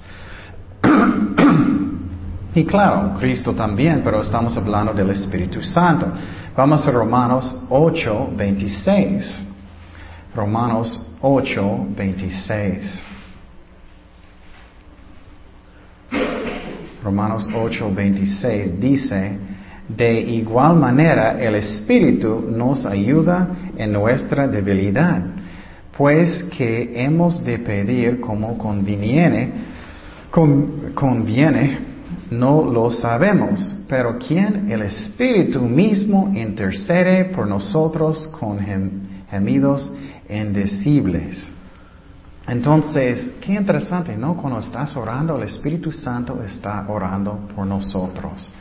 [2.54, 6.06] y claro, Cristo también, pero estamos hablando del Espíritu Santo.
[6.60, 9.46] Vamos a Romanos 8, 26.
[10.34, 13.02] Romanos 8, 26.
[17.02, 19.38] Romanos 8, 26 dice,
[19.88, 25.22] de igual manera el Espíritu nos ayuda en nuestra debilidad,
[25.96, 29.50] pues que hemos de pedir como conviene,
[30.30, 31.89] conviene,
[32.30, 38.58] no lo sabemos, pero quien el Espíritu mismo intercede por nosotros con
[39.28, 39.92] gemidos
[40.28, 41.50] indecibles.
[42.46, 44.36] Entonces, qué interesante, ¿no?
[44.36, 48.52] Cuando estás orando, el Espíritu Santo está orando por nosotros.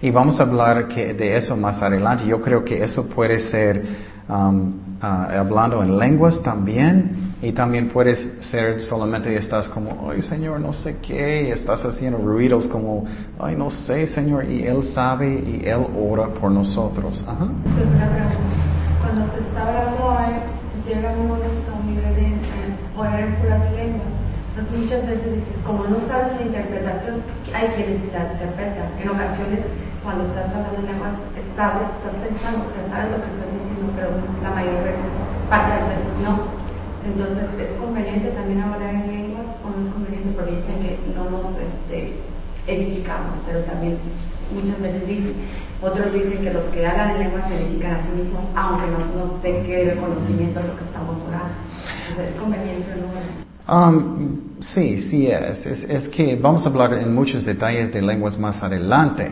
[0.00, 2.26] Y vamos a hablar de eso más adelante.
[2.26, 3.86] Yo creo que eso puede ser
[4.28, 7.21] um, ah, hablando en lenguas también.
[7.42, 12.18] Y también puede ser solamente estás como, ay Señor, no sé qué, y estás haciendo
[12.18, 13.04] ruidos como,
[13.38, 17.22] ay no sé Señor, y Él sabe y Él ora por nosotros.
[17.26, 17.48] Ajá.
[19.00, 20.16] Cuando se está hablando,
[20.86, 21.72] llega un momento
[22.96, 24.12] orar por las lenguas.
[24.52, 27.22] Entonces muchas veces dices, como no sabes la interpretación,
[27.54, 28.88] hay quienes la interpretan.
[29.00, 29.64] En ocasiones,
[30.04, 31.14] cuando estás hablando en lenguas,
[31.56, 34.08] sabes, estás pensando, o sea, sabes lo que estás diciendo, pero
[34.44, 34.76] la mayor
[35.48, 36.61] parte de las veces no.
[37.04, 41.30] Entonces es conveniente también hablar en lenguas o no es conveniente porque dicen que no
[41.30, 42.14] nos este,
[42.66, 43.98] edificamos, pero también
[44.54, 45.34] muchas veces dicen,
[45.82, 48.98] otros dicen que los que hablan en lenguas se edifican a sí mismos, aunque no
[48.98, 51.54] nos den que conocimiento de lo que estamos orando.
[52.08, 53.42] Entonces, ¿es conveniente no?
[53.68, 55.64] Um, sí, sí es.
[55.66, 55.84] es.
[55.84, 56.08] es.
[56.08, 59.30] que vamos a hablar en muchos detalles de lenguas más adelante.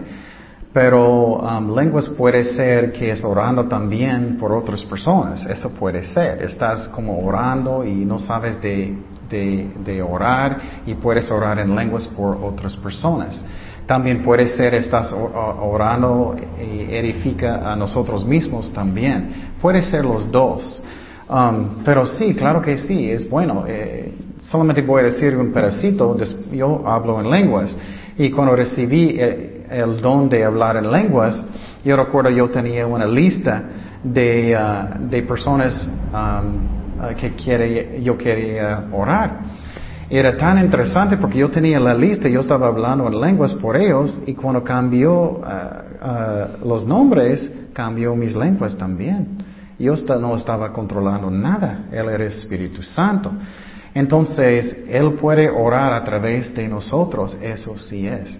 [0.72, 5.44] Pero um, lenguas puede ser que es orando también por otras personas.
[5.46, 6.42] Eso puede ser.
[6.42, 8.96] Estás como orando y no sabes de,
[9.28, 13.40] de, de orar y puedes orar en lenguas por otras personas.
[13.84, 19.54] También puede ser estás orando y edifica a nosotros mismos también.
[19.60, 20.80] Puede ser los dos.
[21.28, 23.64] Um, pero sí, claro que sí, es bueno.
[23.66, 26.16] Eh, solamente voy a decir un pedacito.
[26.52, 27.76] Yo hablo en lenguas.
[28.16, 31.44] Y cuando recibí eh, el, don de hablar en lenguas,
[31.84, 33.62] yo recuerdo yo tenía una lista
[34.02, 39.40] de, uh, de personas uh, que quiere, yo quería orar.
[40.08, 44.22] Era tan interesante porque yo tenía la lista, yo estaba hablando en lenguas por ellos
[44.26, 49.38] y cuando cambió uh, los nombres, cambió mis lenguas también.
[49.78, 53.32] Yo no estaba controlando nada, Él era Espíritu Santo.
[53.94, 58.36] Entonces, Él puede orar a través de nosotros, eso sí es.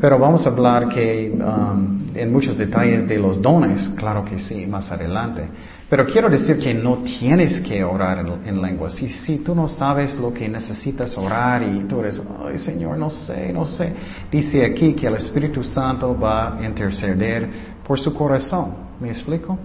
[0.00, 4.66] Pero vamos a hablar que um, en muchos detalles de los dones, claro que sí,
[4.66, 5.42] más adelante.
[5.88, 8.94] Pero quiero decir que no tienes que orar en, lenguas.
[8.94, 13.08] Si, si tú no sabes lo que necesitas orar y tú eres, ay Señor, no
[13.08, 13.92] sé, no sé.
[14.30, 17.48] Dice aquí que el Espíritu Santo va a interceder
[17.86, 18.88] por su corazón.
[19.00, 19.58] ¿Me explico?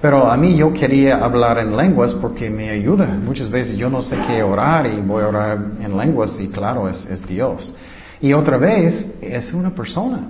[0.00, 3.06] Pero a mí yo quería hablar en lenguas porque me ayuda.
[3.06, 6.88] Muchas veces yo no sé qué orar y voy a orar en lenguas y claro,
[6.88, 7.74] es, es Dios.
[8.20, 10.20] Y otra vez, es una persona.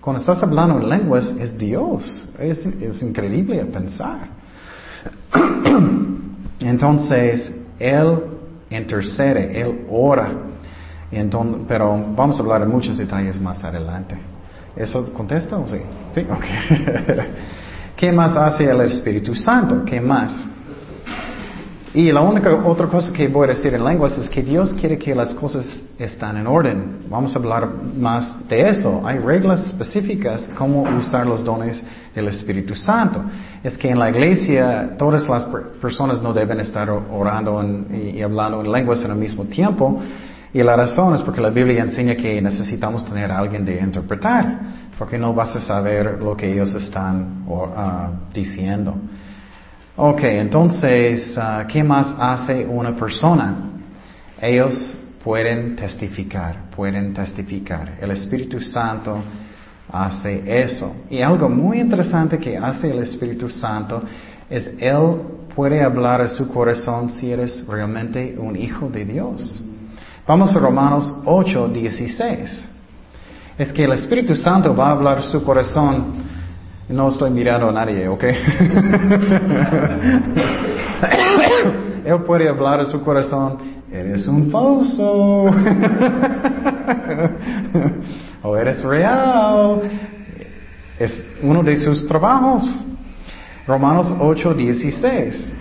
[0.00, 2.28] Cuando estás hablando en lenguas, es Dios.
[2.38, 4.28] Es, es increíble pensar.
[6.60, 8.18] Entonces, Él
[8.70, 10.32] intercede, Él ora.
[11.10, 14.16] Entonces, pero vamos a hablar de muchos detalles más adelante.
[14.76, 15.78] ¿Eso contesta o sí?
[16.14, 16.44] Sí, ok.
[17.96, 19.84] ¿Qué más hace el Espíritu Santo?
[19.84, 20.32] ¿Qué más?
[21.92, 24.96] Y la única otra cosa que voy a decir en lenguas es que Dios quiere
[24.96, 25.66] que las cosas
[25.98, 27.06] estén en orden.
[27.10, 29.02] Vamos a hablar más de eso.
[29.04, 31.82] Hay reglas específicas cómo usar los dones
[32.14, 33.20] del Espíritu Santo.
[33.64, 35.44] Es que en la iglesia todas las
[35.82, 37.60] personas no deben estar orando
[37.92, 40.00] y, hablando en lenguas en el mismo tiempo.
[40.54, 44.60] Y la razón es porque la Biblia enseña que necesitamos tener a alguien de interpretar,
[44.96, 48.94] porque no vas a saber lo que ellos están uh, diciendo.
[50.02, 53.54] Ok, entonces, uh, ¿qué más hace una persona?
[54.40, 57.98] Ellos pueden testificar, pueden testificar.
[58.00, 59.22] El Espíritu Santo
[59.92, 61.04] hace eso.
[61.10, 64.02] Y algo muy interesante que hace el Espíritu Santo
[64.48, 65.20] es Él
[65.54, 69.62] puede hablar a su corazón si eres realmente un hijo de Dios.
[70.26, 72.68] Vamos a Romanos 8, 16.
[73.58, 76.29] Es que el Espíritu Santo va a hablar a su corazón
[76.90, 78.24] no estoy mirando a nadie, ¿ok?
[82.04, 83.58] Él puede hablar a su corazón,
[83.92, 85.44] eres un falso.
[88.42, 89.82] o eres real.
[90.98, 92.68] Es uno de sus trabajos.
[93.66, 95.52] Romanos 8, 16.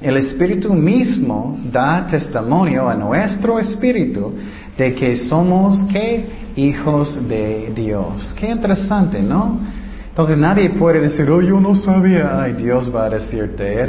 [0.00, 4.34] El Espíritu mismo da testimonio a nuestro espíritu
[4.76, 6.26] de que somos ¿qué?
[6.56, 8.34] hijos de Dios.
[8.38, 9.83] Qué interesante, ¿no?
[10.14, 12.40] Entonces nadie puede decir, oh, yo no sabía.
[12.40, 13.82] Ay, Dios va a decirte,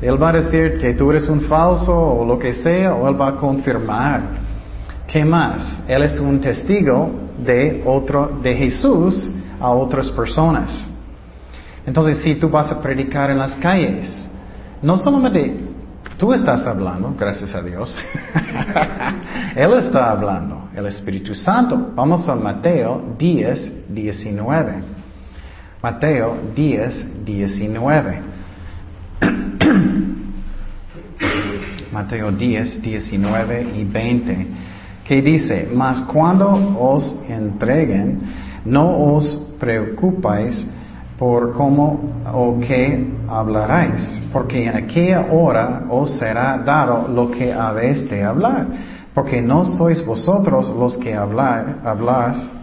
[0.00, 3.20] Él va a decir que tú eres un falso o lo que sea, o Él
[3.20, 4.22] va a confirmar.
[5.06, 5.84] ¿Qué más?
[5.86, 7.10] Él es un testigo
[7.44, 10.88] de otro, de Jesús a otras personas.
[11.84, 14.26] Entonces, si tú vas a predicar en las calles,
[14.80, 15.58] no solamente
[16.16, 17.94] tú estás hablando, gracias a Dios,
[19.54, 21.90] Él está hablando, el Espíritu Santo.
[21.94, 24.95] Vamos a Mateo 10, 19.
[25.86, 28.18] Mateo 10, 19.
[31.92, 34.46] Mateo 10, 19 y 20,
[35.06, 38.20] que dice, mas cuando os entreguen,
[38.64, 40.66] no os preocupéis
[41.16, 42.00] por cómo
[42.34, 48.66] o qué hablaréis, porque en aquella hora os será dado lo que habéis de hablar,
[49.14, 52.55] porque no sois vosotros los que habláis,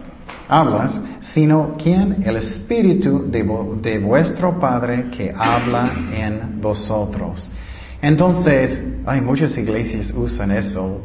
[0.54, 2.22] hablas, sino quien?
[2.24, 7.50] El Espíritu de, vuestro Padre que habla en vosotros.
[8.00, 11.00] Entonces, hay muchas iglesias usan eso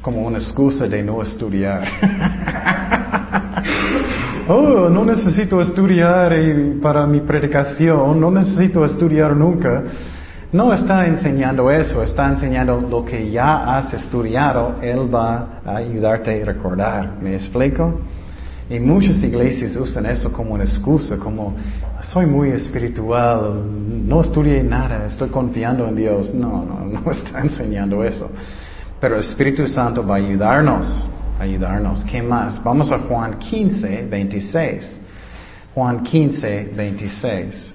[0.00, 1.82] como una excusa de no estudiar.
[4.48, 6.34] oh, no necesito estudiar
[6.82, 9.82] para mi predicación, no necesito estudiar nunca.
[10.52, 16.42] no está enseñando eso, está enseñando lo que ya has estudiado, Él va a ayudarte
[16.42, 17.16] a recordar.
[17.22, 18.00] ¿Me explico?
[18.70, 21.54] Y muchas iglesias usan eso como una excusa, como
[22.02, 23.62] soy muy espiritual,
[24.06, 26.34] no estudié nada, estoy confiando en Dios.
[26.34, 28.30] No, no, no está enseñando eso.
[29.00, 31.08] Pero el Espíritu Santo va a ayudarnos,
[31.38, 32.04] ayudarnos.
[32.04, 32.62] ¿Qué más?
[32.62, 34.90] Vamos a Juan 15, 26.
[35.74, 37.74] Juan 15, 26.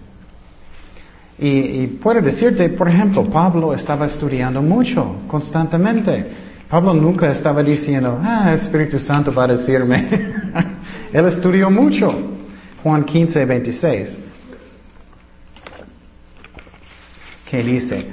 [1.40, 6.26] Y, y puedo decirte, por ejemplo, Pablo estaba estudiando mucho, constantemente.
[6.70, 10.36] Pablo nunca estaba diciendo, ah, Espíritu Santo va a decirme.
[11.18, 12.14] Él estudió mucho.
[12.84, 14.18] Juan 15, 26.
[17.50, 18.06] ¿Qué dice?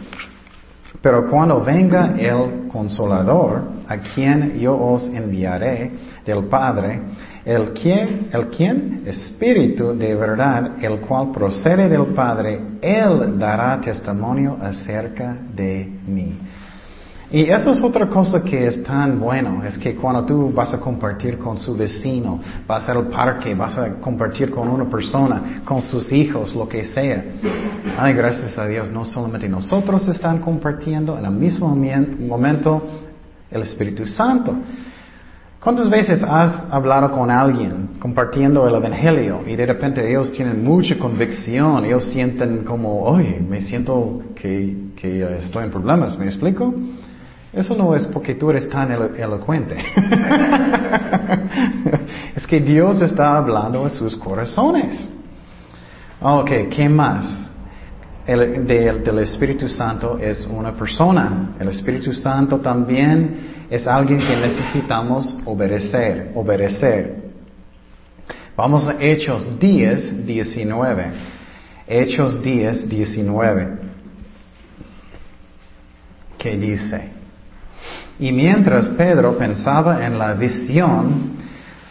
[1.02, 5.90] Pero cuando venga el consolador, a quien yo os enviaré
[6.24, 6.98] del Padre,
[7.44, 14.57] el quien, el quien, Espíritu de verdad, el cual procede del Padre, Él dará testimonio
[14.62, 16.38] acerca de mí.
[17.31, 20.79] Y eso es otra cosa que es tan bueno, es que cuando tú vas a
[20.79, 26.12] compartir con su vecino, vas al parque, vas a compartir con una persona, con sus
[26.12, 27.25] hijos, lo que sea.
[27.99, 32.83] Ay, gracias a Dios, no solamente nosotros están compartiendo, en el mismo momento
[33.51, 34.55] el Espíritu Santo.
[35.61, 40.99] ¿Cuántas veces has hablado con alguien compartiendo el Evangelio y de repente ellos tienen mucha
[40.99, 46.75] convicción, ellos sienten como, oye, me siento que, que estoy en problemas, ¿me explico?
[47.55, 49.76] Eso no es porque tú eres tan elocuente.
[52.34, 55.09] es que Dios está hablando a sus corazones.
[56.20, 57.50] Ok, ¿qué más?
[58.26, 61.55] El, del Espíritu Santo es una persona.
[61.61, 67.22] El Espíritu Santo también es alguien que necesitamos obedecer, obedecer.
[68.57, 71.07] Vamos a Hechos 10, 19.
[71.86, 73.68] Hechos 10, 19.
[76.38, 77.13] ¿Qué dice?
[78.18, 81.34] Y mientras Pedro pensaba en la visión,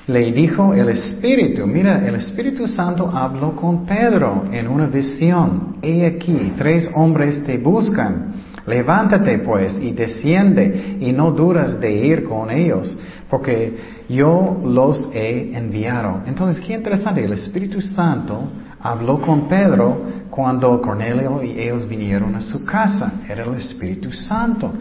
[0.07, 5.77] le dijo el Espíritu, mira, el Espíritu Santo habló con Pedro en una visión.
[5.81, 8.33] He aquí, tres hombres te buscan.
[8.65, 12.97] Levántate pues y desciende y no duras de ir con ellos,
[13.29, 16.21] porque yo los he enviado.
[16.25, 18.49] Entonces, qué interesante, el Espíritu Santo
[18.79, 23.13] habló con Pedro cuando Cornelio y ellos vinieron a su casa.
[23.29, 24.73] Era el Espíritu Santo.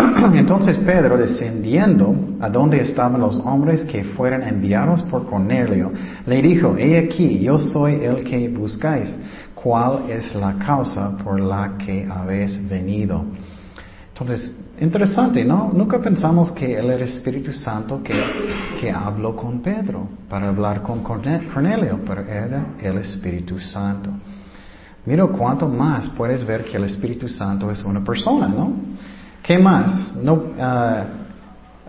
[0.34, 5.92] Entonces Pedro, descendiendo a donde estaban los hombres que fueron enviados por Cornelio,
[6.26, 9.12] le dijo, he aquí, yo soy el que buscáis.
[9.54, 13.24] ¿Cuál es la causa por la que habéis venido?
[14.08, 15.70] Entonces, interesante, ¿no?
[15.72, 18.14] Nunca pensamos que él era el Espíritu Santo que,
[18.80, 24.10] que habló con Pedro para hablar con Cornelio, pero era el Espíritu Santo.
[25.04, 28.72] Mira cuánto más puedes ver que el Espíritu Santo es una persona, ¿no?
[29.42, 30.14] ¿Qué más?
[30.16, 31.04] No, ah,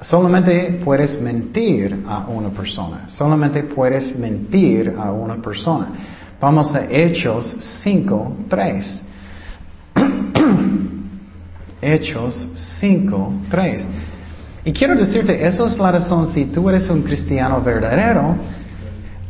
[0.02, 3.08] solamente puedes mentir a una persona.
[3.08, 5.88] Solamente puedes mentir a una persona.
[6.40, 9.02] Vamos a Hechos 5, 3.
[11.82, 12.48] Hechos
[12.80, 13.86] 5, 3.
[14.64, 18.36] Y quiero decirte, eso es la razón, si tú eres un cristiano verdadero,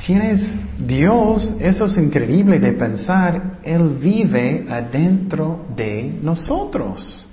[0.06, 0.42] tienes
[0.78, 7.28] Dios, eso es increíble de pensar, Él vive adentro de nosotros.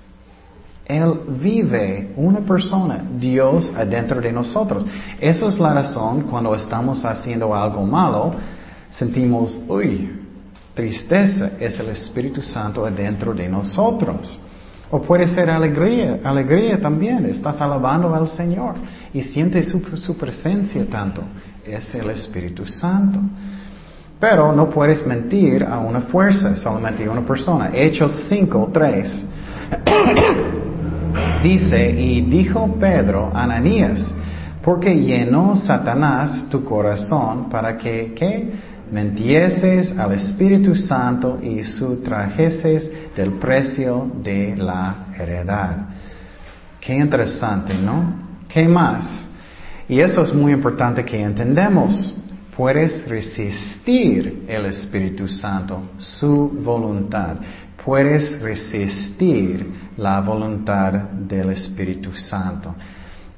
[0.88, 4.86] Él vive, una persona, Dios adentro de nosotros.
[5.20, 8.32] Esa es la razón cuando estamos haciendo algo malo,
[8.92, 10.10] sentimos, uy,
[10.72, 14.40] tristeza, es el Espíritu Santo adentro de nosotros.
[14.90, 18.76] O puede ser alegría, alegría también, estás alabando al Señor
[19.12, 21.22] y sientes su, su presencia tanto,
[21.66, 23.20] es el Espíritu Santo.
[24.18, 27.70] Pero no puedes mentir a una fuerza, solamente a una persona.
[27.74, 29.24] Hechos 5, 3.
[31.42, 34.04] Dice, y dijo Pedro, Ananías,
[34.62, 38.52] porque llenó Satanás tu corazón para que, ¿qué?
[38.90, 45.76] Mentieses al Espíritu Santo y sustrajeses del precio de la heredad.
[46.80, 48.14] Qué interesante, ¿no?
[48.48, 49.28] ¿Qué más?
[49.88, 52.14] Y eso es muy importante que entendemos.
[52.56, 57.36] Puedes resistir el Espíritu Santo, su voluntad.
[57.84, 62.74] Puedes resistir la voluntad del Espíritu Santo.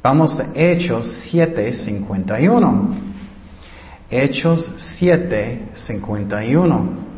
[0.03, 2.95] Vamos a Hechos 7:51.
[4.11, 4.69] Hechos
[4.99, 7.11] 7:51.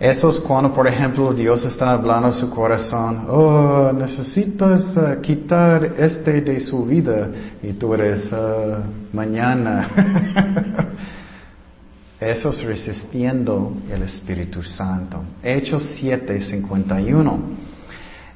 [0.00, 5.94] Eso es cuando, por ejemplo, Dios está hablando a su corazón, oh, necesitas uh, quitar
[5.98, 7.28] este de su vida
[7.60, 8.76] y tú eres uh,
[9.12, 10.84] mañana.
[12.20, 15.22] Eso es resistiendo el Espíritu Santo.
[15.40, 17.38] Hechos 7, 51.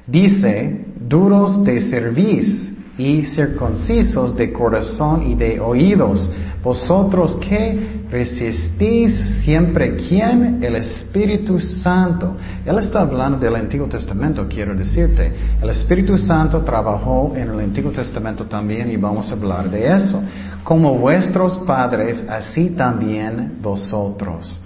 [0.07, 6.29] Dice, duros de cerviz y circuncisos de corazón y de oídos,
[6.63, 10.63] vosotros que resistís siempre, ¿quién?
[10.63, 12.37] El Espíritu Santo.
[12.65, 15.29] Él está hablando del Antiguo Testamento, quiero decirte.
[15.61, 20.23] El Espíritu Santo trabajó en el Antiguo Testamento también y vamos a hablar de eso.
[20.63, 24.61] Como vuestros padres, así también vosotros.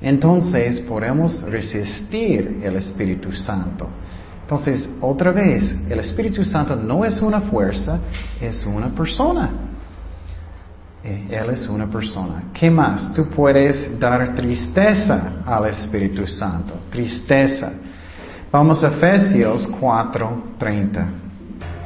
[0.00, 3.88] Entonces podemos resistir el Espíritu Santo.
[4.42, 8.00] Entonces, otra vez, el Espíritu Santo no es una fuerza,
[8.40, 9.50] es una persona.
[11.04, 12.44] Eh, él es una persona.
[12.52, 13.12] ¿Qué más?
[13.14, 16.74] Tú puedes dar tristeza al Espíritu Santo.
[16.90, 17.72] Tristeza.
[18.50, 21.21] Vamos a Efesios 4:30.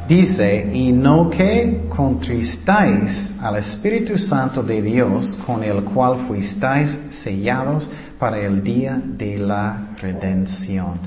[0.08, 7.90] Dice, y no que contristáis al Espíritu Santo de Dios, con el cual fuisteis sellados
[8.18, 11.00] para el día de la redención.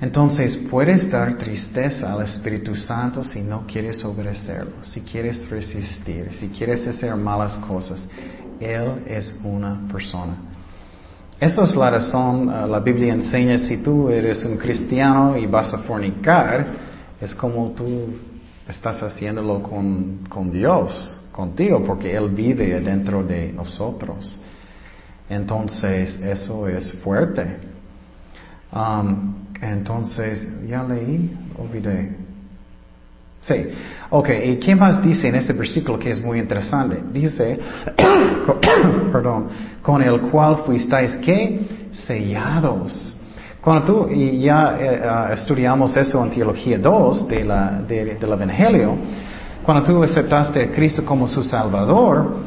[0.00, 6.48] Entonces puedes dar tristeza al Espíritu Santo si no quieres obedecerlo, si quieres resistir, si
[6.48, 8.00] quieres hacer malas cosas.
[8.60, 10.36] Él es una persona.
[11.40, 15.74] Esa es la razón, uh, la Biblia enseña, si tú eres un cristiano y vas
[15.74, 16.91] a fornicar,
[17.22, 18.16] es como tú
[18.68, 24.40] estás haciéndolo con, con Dios, contigo, porque Él vive dentro de nosotros.
[25.30, 27.58] Entonces, eso es fuerte.
[28.74, 32.16] Um, entonces, ya leí, olvidé.
[33.42, 33.54] Sí,
[34.10, 37.02] ok, ¿y qué más dice en este versículo que es muy interesante?
[37.12, 37.58] Dice,
[39.12, 39.48] perdón,
[39.80, 43.16] con el cual fuisteis que sellados.
[43.62, 48.94] Cuando tú, y ya eh, ah, estudiamos eso en Teología 2 de la, del Evangelio,
[49.62, 52.38] cuando tú aceptaste a Cristo como su Salvador,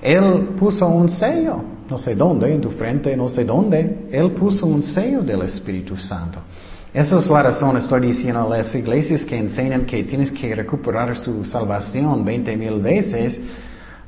[0.00, 4.66] Él puso un sello no sé dónde, en tu frente, no sé dónde, Él puso
[4.66, 6.38] un sello del Espíritu Santo.
[6.94, 11.16] Esa es la razón, estoy diciendo a las iglesias que enseñan que tienes que recuperar
[11.18, 13.38] su salvación 20 mil veces.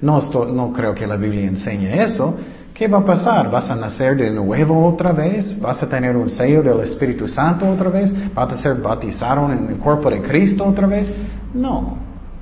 [0.01, 2.37] No, no creo que la Biblia enseñe eso.
[2.75, 3.51] ¿Qué va a pasar?
[3.51, 5.59] ¿Vas a nacer de nuevo otra vez?
[5.61, 8.11] ¿Vas a tener un sello del Espíritu Santo otra vez?
[8.35, 11.09] ¿Vas a ser bautizado en el cuerpo de Cristo otra vez?
[11.55, 11.97] No,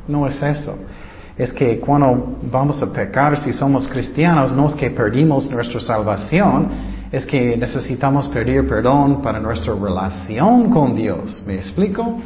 [0.09, 0.75] no es eso
[1.37, 6.69] es que cuando vamos a pecar, si somos cristianos, no es que perdimos nuestra salvación,
[7.11, 11.43] es que necesitamos pedir perdón para nuestra relación con Dios.
[11.47, 12.21] ¿Me explico?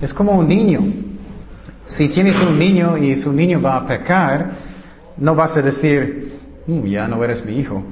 [0.00, 0.80] Es como un niño.
[1.86, 4.50] Si tienes un niño y su niño va a pecar,
[5.16, 6.29] no vas a decir,
[6.66, 7.82] mm, ya no eres mi hijo.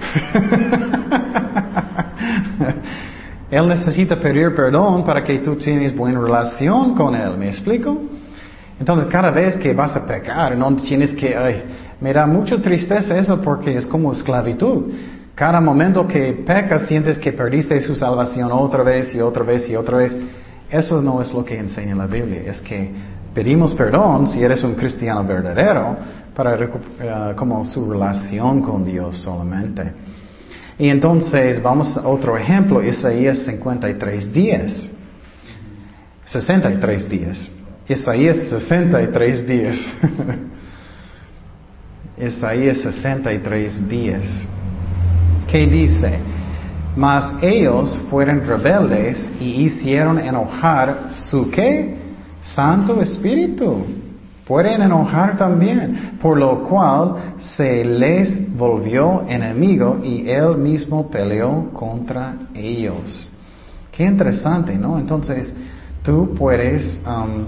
[3.50, 7.36] él necesita pedir perdón para que tú tienes buena relación con él.
[7.38, 7.96] ¿Me explico?
[8.78, 11.62] Entonces, cada vez que vas a pecar, no tienes que, ay,
[12.00, 14.92] me da mucha tristeza eso porque es como esclavitud.
[15.34, 19.76] Cada momento que pecas sientes que perdiste su salvación otra vez y otra vez y
[19.76, 20.14] otra vez.
[20.70, 22.42] Eso no es lo que enseña la Biblia.
[22.46, 22.90] Es que
[23.34, 25.96] pedimos perdón si eres un cristiano verdadero
[26.38, 29.92] para eh, como su relación con Dios solamente.
[30.78, 34.88] Y entonces vamos a otro ejemplo, Isaías 53 días.
[36.26, 37.50] 63 días.
[37.88, 39.84] Isaías 63 días.
[42.16, 44.48] Isaías 63 días.
[45.50, 46.20] ¿Qué dice?
[46.94, 51.98] Mas ellos fueron rebeldes y hicieron enojar su qué?
[52.44, 53.97] Santo Espíritu.
[54.48, 62.34] Pueden enojar también, por lo cual se les volvió enemigo y él mismo peleó contra
[62.54, 63.30] ellos.
[63.92, 64.98] Qué interesante, ¿no?
[64.98, 65.52] Entonces,
[66.02, 67.44] tú puedes um,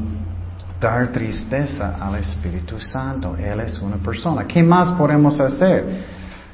[0.79, 3.35] dar tristeza al Espíritu Santo.
[3.35, 4.47] Él es una persona.
[4.47, 5.85] ¿Qué más podemos hacer?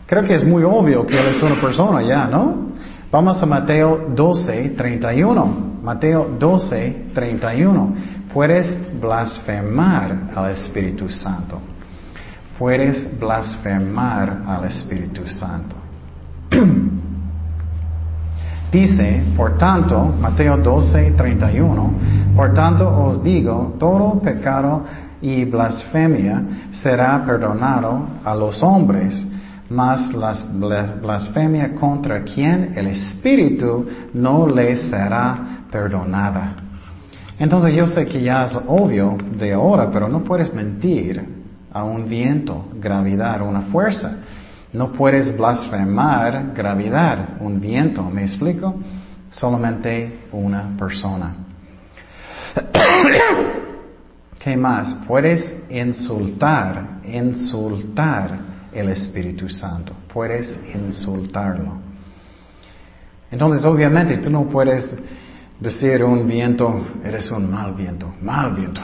[0.06, 2.66] Creo que es muy obvio que Él es una persona ya, ¿no?
[3.10, 5.78] Vamos a Mateo 12, 31.
[5.82, 7.94] Mateo 12, 31.
[8.36, 8.68] Puedes
[9.00, 11.58] blasfemar al Espíritu Santo.
[12.58, 15.74] Puedes blasfemar al Espíritu Santo.
[18.70, 21.90] Dice, por tanto, Mateo 12, 31,
[22.36, 24.84] por tanto os digo, todo pecado
[25.22, 29.16] y blasfemia será perdonado a los hombres,
[29.70, 30.34] mas la
[31.00, 36.65] blasfemia contra quien el Espíritu no le será perdonada.
[37.38, 41.22] Entonces yo sé que ya es obvio de ahora, pero no puedes mentir
[41.72, 44.20] a un viento, gravedad, una fuerza.
[44.72, 48.74] No puedes blasfemar gravedad, un viento, ¿me explico?
[49.30, 51.34] Solamente una persona.
[54.38, 54.94] ¿Qué más?
[55.06, 58.56] Puedes insultar, insultar.
[58.72, 59.94] el Espíritu Santo.
[60.12, 61.78] Puedes insultarlo.
[63.30, 64.94] Entonces, obviamente, tú no puedes
[65.60, 68.80] decir un viento, eres un mal viento, mal viento.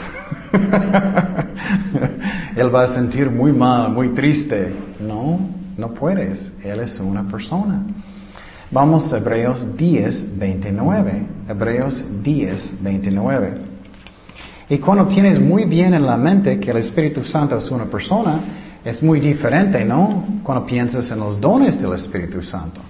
[2.56, 4.72] Él va a sentir muy mal, muy triste.
[5.00, 5.38] No,
[5.76, 6.50] no puedes.
[6.64, 7.82] Él es una persona.
[8.70, 11.26] Vamos a Hebreos 10, 29.
[11.48, 13.72] Hebreos 10, 29.
[14.70, 18.40] Y cuando tienes muy bien en la mente que el Espíritu Santo es una persona,
[18.82, 20.40] es muy diferente, ¿no?
[20.42, 22.80] Cuando piensas en los dones del Espíritu Santo.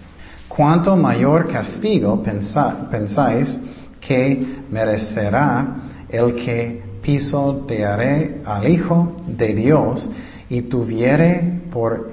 [0.49, 3.59] ¿Cuánto mayor castigo pensáis
[4.07, 5.67] que merecerá
[6.09, 10.11] el que pisoteare al Hijo de Dios
[10.51, 12.11] y tuviere por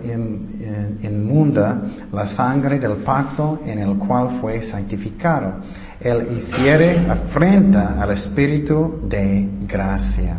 [1.01, 1.81] inmunda
[2.11, 5.55] la sangre del pacto en el cual fue santificado?
[5.99, 10.37] Él hiciere afrenta al Espíritu de gracia.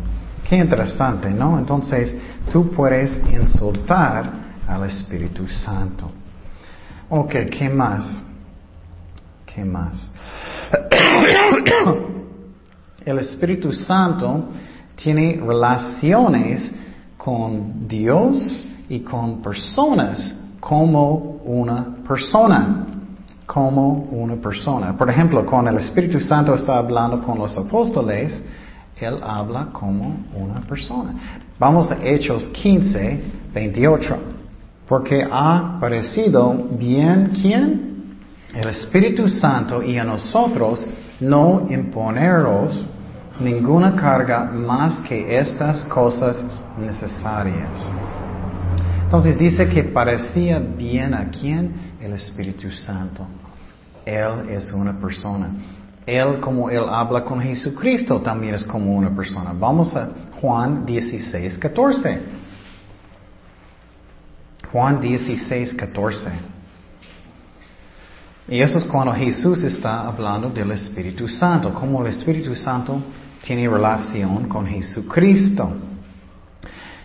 [0.49, 1.59] Qué interesante, ¿no?
[1.59, 2.15] Entonces,
[2.51, 4.31] tú puedes insultar
[4.67, 6.11] al Espíritu Santo.
[7.11, 8.23] Ok, ¿qué más?
[9.45, 10.13] ¿Qué más?
[13.05, 14.45] El Espíritu Santo
[14.95, 16.71] tiene relaciones
[17.17, 22.87] con Dios y con personas como una persona.
[23.47, 24.97] Como una persona.
[24.97, 28.33] Por ejemplo, cuando el Espíritu Santo está hablando con los apóstoles,
[29.01, 31.15] Él habla como una persona.
[31.59, 33.21] Vamos a Hechos 15,
[33.53, 34.19] 28.
[34.87, 37.90] Porque ha parecido bien quién?
[38.55, 40.85] El Espíritu Santo y a nosotros
[41.21, 42.85] no imponeros
[43.39, 46.43] ninguna carga más que estas cosas
[46.79, 47.69] necesarias.
[49.05, 51.97] Entonces dice que parecía bien a quién?
[52.01, 53.27] El Espíritu Santo.
[54.05, 55.51] Él es una persona.
[56.07, 59.53] Él, como Él habla con Jesucristo, también es como una persona.
[59.53, 60.09] Vamos a
[60.41, 62.21] Juan 16, 14.
[64.73, 66.31] Juan 16, 14.
[68.51, 73.01] Y eso es cuando Jesús está hablando del Espíritu Santo, como el Espíritu Santo
[73.45, 75.71] tiene relación con Jesucristo.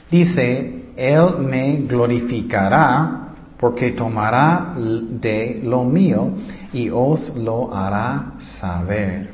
[0.09, 3.27] Dice, Él me glorificará
[3.59, 6.31] porque tomará de lo mío
[6.73, 9.29] y os lo hará saber.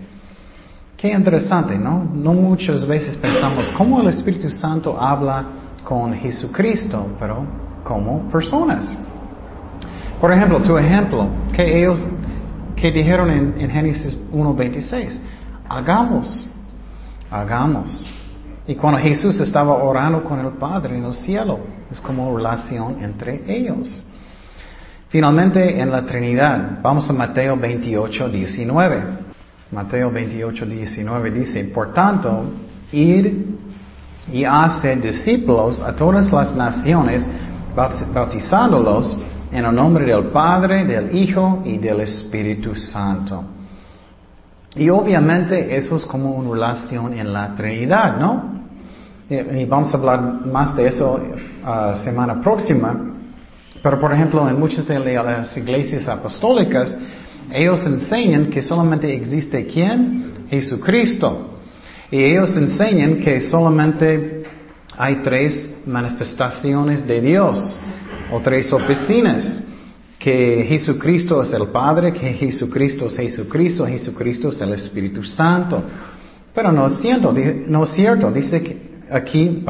[0.97, 2.03] Qué interesante, ¿no?
[2.13, 5.45] No muchas veces pensamos cómo el Espíritu Santo habla
[5.85, 7.45] con Jesucristo, pero
[7.85, 8.97] como personas.
[10.21, 11.99] Por ejemplo, tu ejemplo, que ellos
[12.75, 15.19] que dijeron en, en Génesis 1.26,
[15.67, 16.47] hagamos,
[17.31, 18.05] hagamos.
[18.67, 21.59] Y cuando Jesús estaba orando con el Padre en el cielo,
[21.91, 24.05] es como relación entre ellos.
[25.09, 29.03] Finalmente, en la Trinidad, vamos a Mateo 28, 19.
[29.71, 32.43] Mateo 28, 19 dice, por tanto,
[32.91, 33.57] ir
[34.31, 37.25] y hacer discípulos a todas las naciones,
[37.75, 39.17] bautizándolos
[39.51, 43.43] en el nombre del Padre, del Hijo y del Espíritu Santo.
[44.75, 48.61] Y obviamente eso es como una relación en la Trinidad, ¿no?
[49.29, 53.11] Y vamos a hablar más de eso uh, semana próxima.
[53.83, 56.97] Pero por ejemplo, en muchas de las iglesias apostólicas,
[57.51, 60.47] ellos enseñan que solamente existe quién?
[60.49, 61.59] Jesucristo.
[62.09, 64.43] Y ellos enseñan que solamente
[64.97, 67.77] hay tres manifestaciones de Dios
[68.31, 69.63] o tres oficinas.
[70.17, 75.81] Que Jesucristo es el Padre, que Jesucristo es Jesucristo, Jesucristo es el Espíritu Santo.
[76.53, 77.33] Pero no es cierto,
[77.67, 78.31] no es cierto.
[78.31, 79.63] Dice que aquí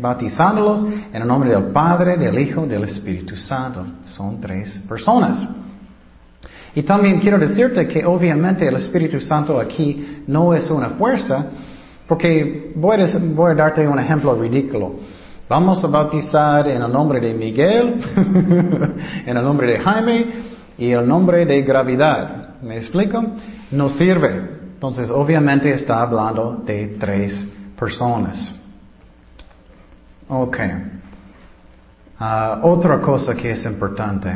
[0.00, 3.86] bautizándolos en el nombre del Padre, del Hijo, del Espíritu Santo.
[4.04, 5.48] Son tres personas.
[6.74, 11.46] Y también quiero decirte que obviamente el Espíritu Santo aquí no es una fuerza,
[12.08, 14.94] porque voy a, darte un ejemplo ridículo.
[15.52, 18.00] Vamos a bautizar en el nombre de Miguel,
[19.26, 20.26] en el nombre de Jaime
[20.78, 22.58] y el nombre de gravedad.
[22.62, 23.22] ¿Me explico?
[23.70, 24.30] No sirve.
[24.72, 27.34] Entonces, obviamente está hablando de tres
[27.78, 28.50] personas.
[30.26, 30.58] Ok.
[32.18, 34.30] Ah, otra cosa que es importante.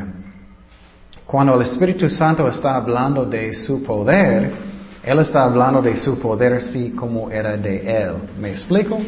[1.25, 4.53] Cuando el Espíritu Santo está hablando de su poder,
[5.03, 8.17] él está hablando de su poder así como era de Él.
[8.39, 8.99] ¿Me explico?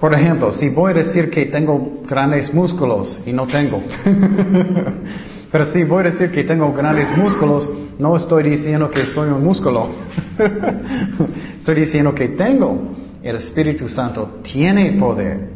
[0.00, 3.82] Por ejemplo, si voy a decir que tengo grandes músculos y no tengo.
[5.50, 7.66] Pero si voy a decir que tengo grandes músculos,
[7.98, 9.88] no estoy diciendo que soy un músculo.
[11.58, 12.94] estoy diciendo que tengo.
[13.22, 15.50] El Espíritu Santo tiene poder.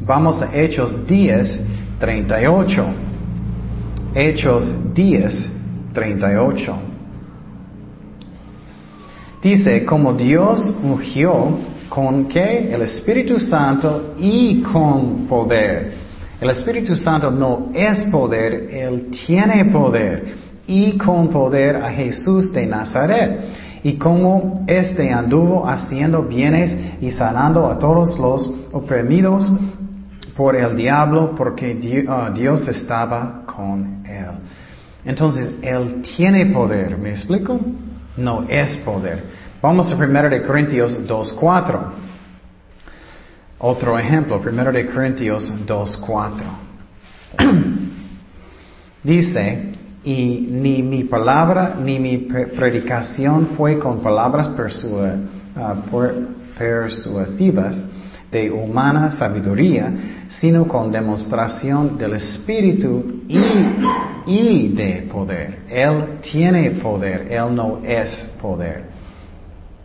[0.00, 1.60] Vamos a Hechos 10,
[2.00, 2.84] 38.
[4.14, 5.50] Hechos 10,
[5.92, 6.74] 38.
[9.42, 11.58] Dice, como Dios ungió
[11.88, 12.72] con qué?
[12.72, 15.92] El Espíritu Santo y con poder.
[16.40, 20.36] El Espíritu Santo no es poder, Él tiene poder
[20.66, 23.40] y con poder a Jesús de Nazaret.
[23.82, 29.50] Y como éste anduvo haciendo bienes y sanando a todos los oprimidos
[30.36, 34.26] por el diablo, porque ah, Dios estaba con él.
[35.04, 37.58] Entonces, Él tiene poder, ¿me explico?
[38.16, 39.24] No es poder.
[39.60, 41.80] Vamos a 1 de Corintios 2.4.
[43.58, 46.30] Otro ejemplo, 1 de Corintios 2.4.
[49.02, 49.72] Dice,
[50.04, 54.48] y ni mi palabra ni mi predicación fue con palabras
[55.56, 55.74] ah,
[56.56, 57.84] persuasivas
[58.30, 59.92] de humana sabiduría,
[60.28, 63.40] sino con demostración del Espíritu y,
[64.24, 65.62] y de poder.
[65.68, 68.97] Él tiene poder, Él no es poder.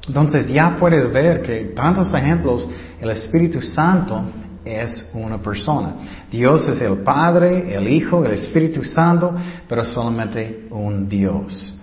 [0.07, 2.67] Entonces ya puedes ver que tantos ejemplos,
[2.99, 4.23] el Espíritu Santo
[4.65, 5.93] es una persona.
[6.29, 9.33] Dios es el Padre, el Hijo, el Espíritu Santo,
[9.67, 11.79] pero solamente un Dios.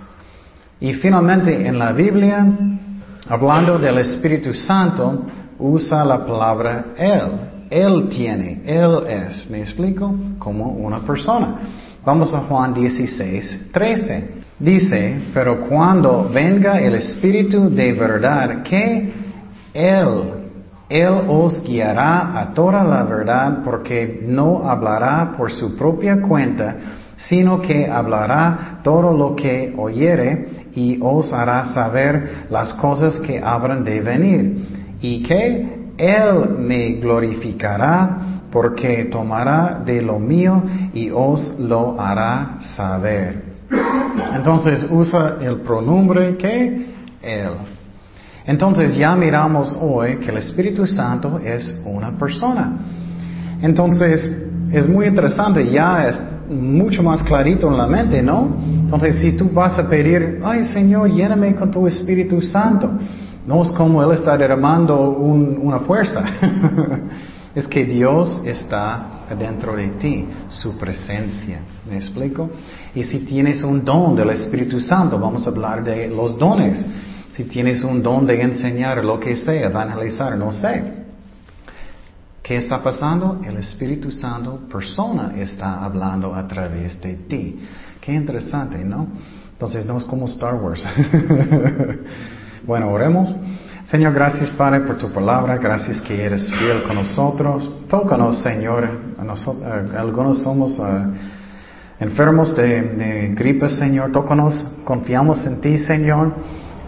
[0.81, 2.47] Y finalmente en la Biblia,
[3.29, 5.25] hablando del Espíritu Santo,
[5.59, 7.31] usa la palabra Él.
[7.71, 10.15] Él tiene, Él es, ¿me explico?
[10.39, 11.59] Como una persona.
[12.05, 14.40] Vamos a Juan 16, 13.
[14.61, 19.13] Dice, pero cuando venga el Espíritu de verdad, que
[19.75, 20.41] Él
[20.91, 26.75] él os guiará a toda la verdad porque no hablará por su propia cuenta,
[27.17, 33.85] sino que hablará todo lo que oyere y os hará saber las cosas que habrán
[33.85, 34.97] de venir.
[35.01, 38.19] Y que Él me glorificará
[38.51, 40.61] porque tomará de lo mío
[40.93, 43.50] y os lo hará saber.
[44.35, 46.87] Entonces usa el pronombre que
[47.23, 47.51] Él.
[48.47, 52.73] Entonces ya miramos hoy que el Espíritu Santo es una persona.
[53.63, 54.31] Entonces
[54.73, 58.57] es muy interesante, ya es mucho más clarito en la mente, ¿no?
[58.67, 62.91] Entonces si tú vas a pedir, ay Señor, lléname con tu Espíritu Santo,
[63.47, 66.25] no es como Él está derramando una fuerza.
[67.55, 71.61] es que Dios está dentro de ti, su presencia.
[71.89, 72.51] ¿Me explico?
[72.95, 76.85] Y si tienes un don del Espíritu Santo, vamos a hablar de los dones.
[77.37, 81.01] Si tienes un don de enseñar lo que sea, evangelizar, no sé.
[82.43, 83.41] ¿Qué está pasando?
[83.45, 87.61] El Espíritu Santo, persona, está hablando a través de ti.
[88.01, 89.07] Qué interesante, ¿no?
[89.53, 90.83] Entonces no es como Star Wars.
[92.67, 93.33] bueno, oremos.
[93.85, 97.87] Señor, gracias Padre por tu palabra, gracias que eres fiel con nosotros.
[97.89, 98.89] Tócanos, Señor.
[99.97, 101.13] algunos somos uh,
[101.99, 104.13] enfermos de, de gripe, Señor.
[104.13, 106.35] Tócanos, confiamos en ti, Señor.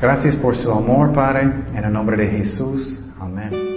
[0.01, 1.43] Gracias por su amor, Padre,
[1.75, 2.99] en el nombre de Jesús.
[3.21, 3.72] Amén.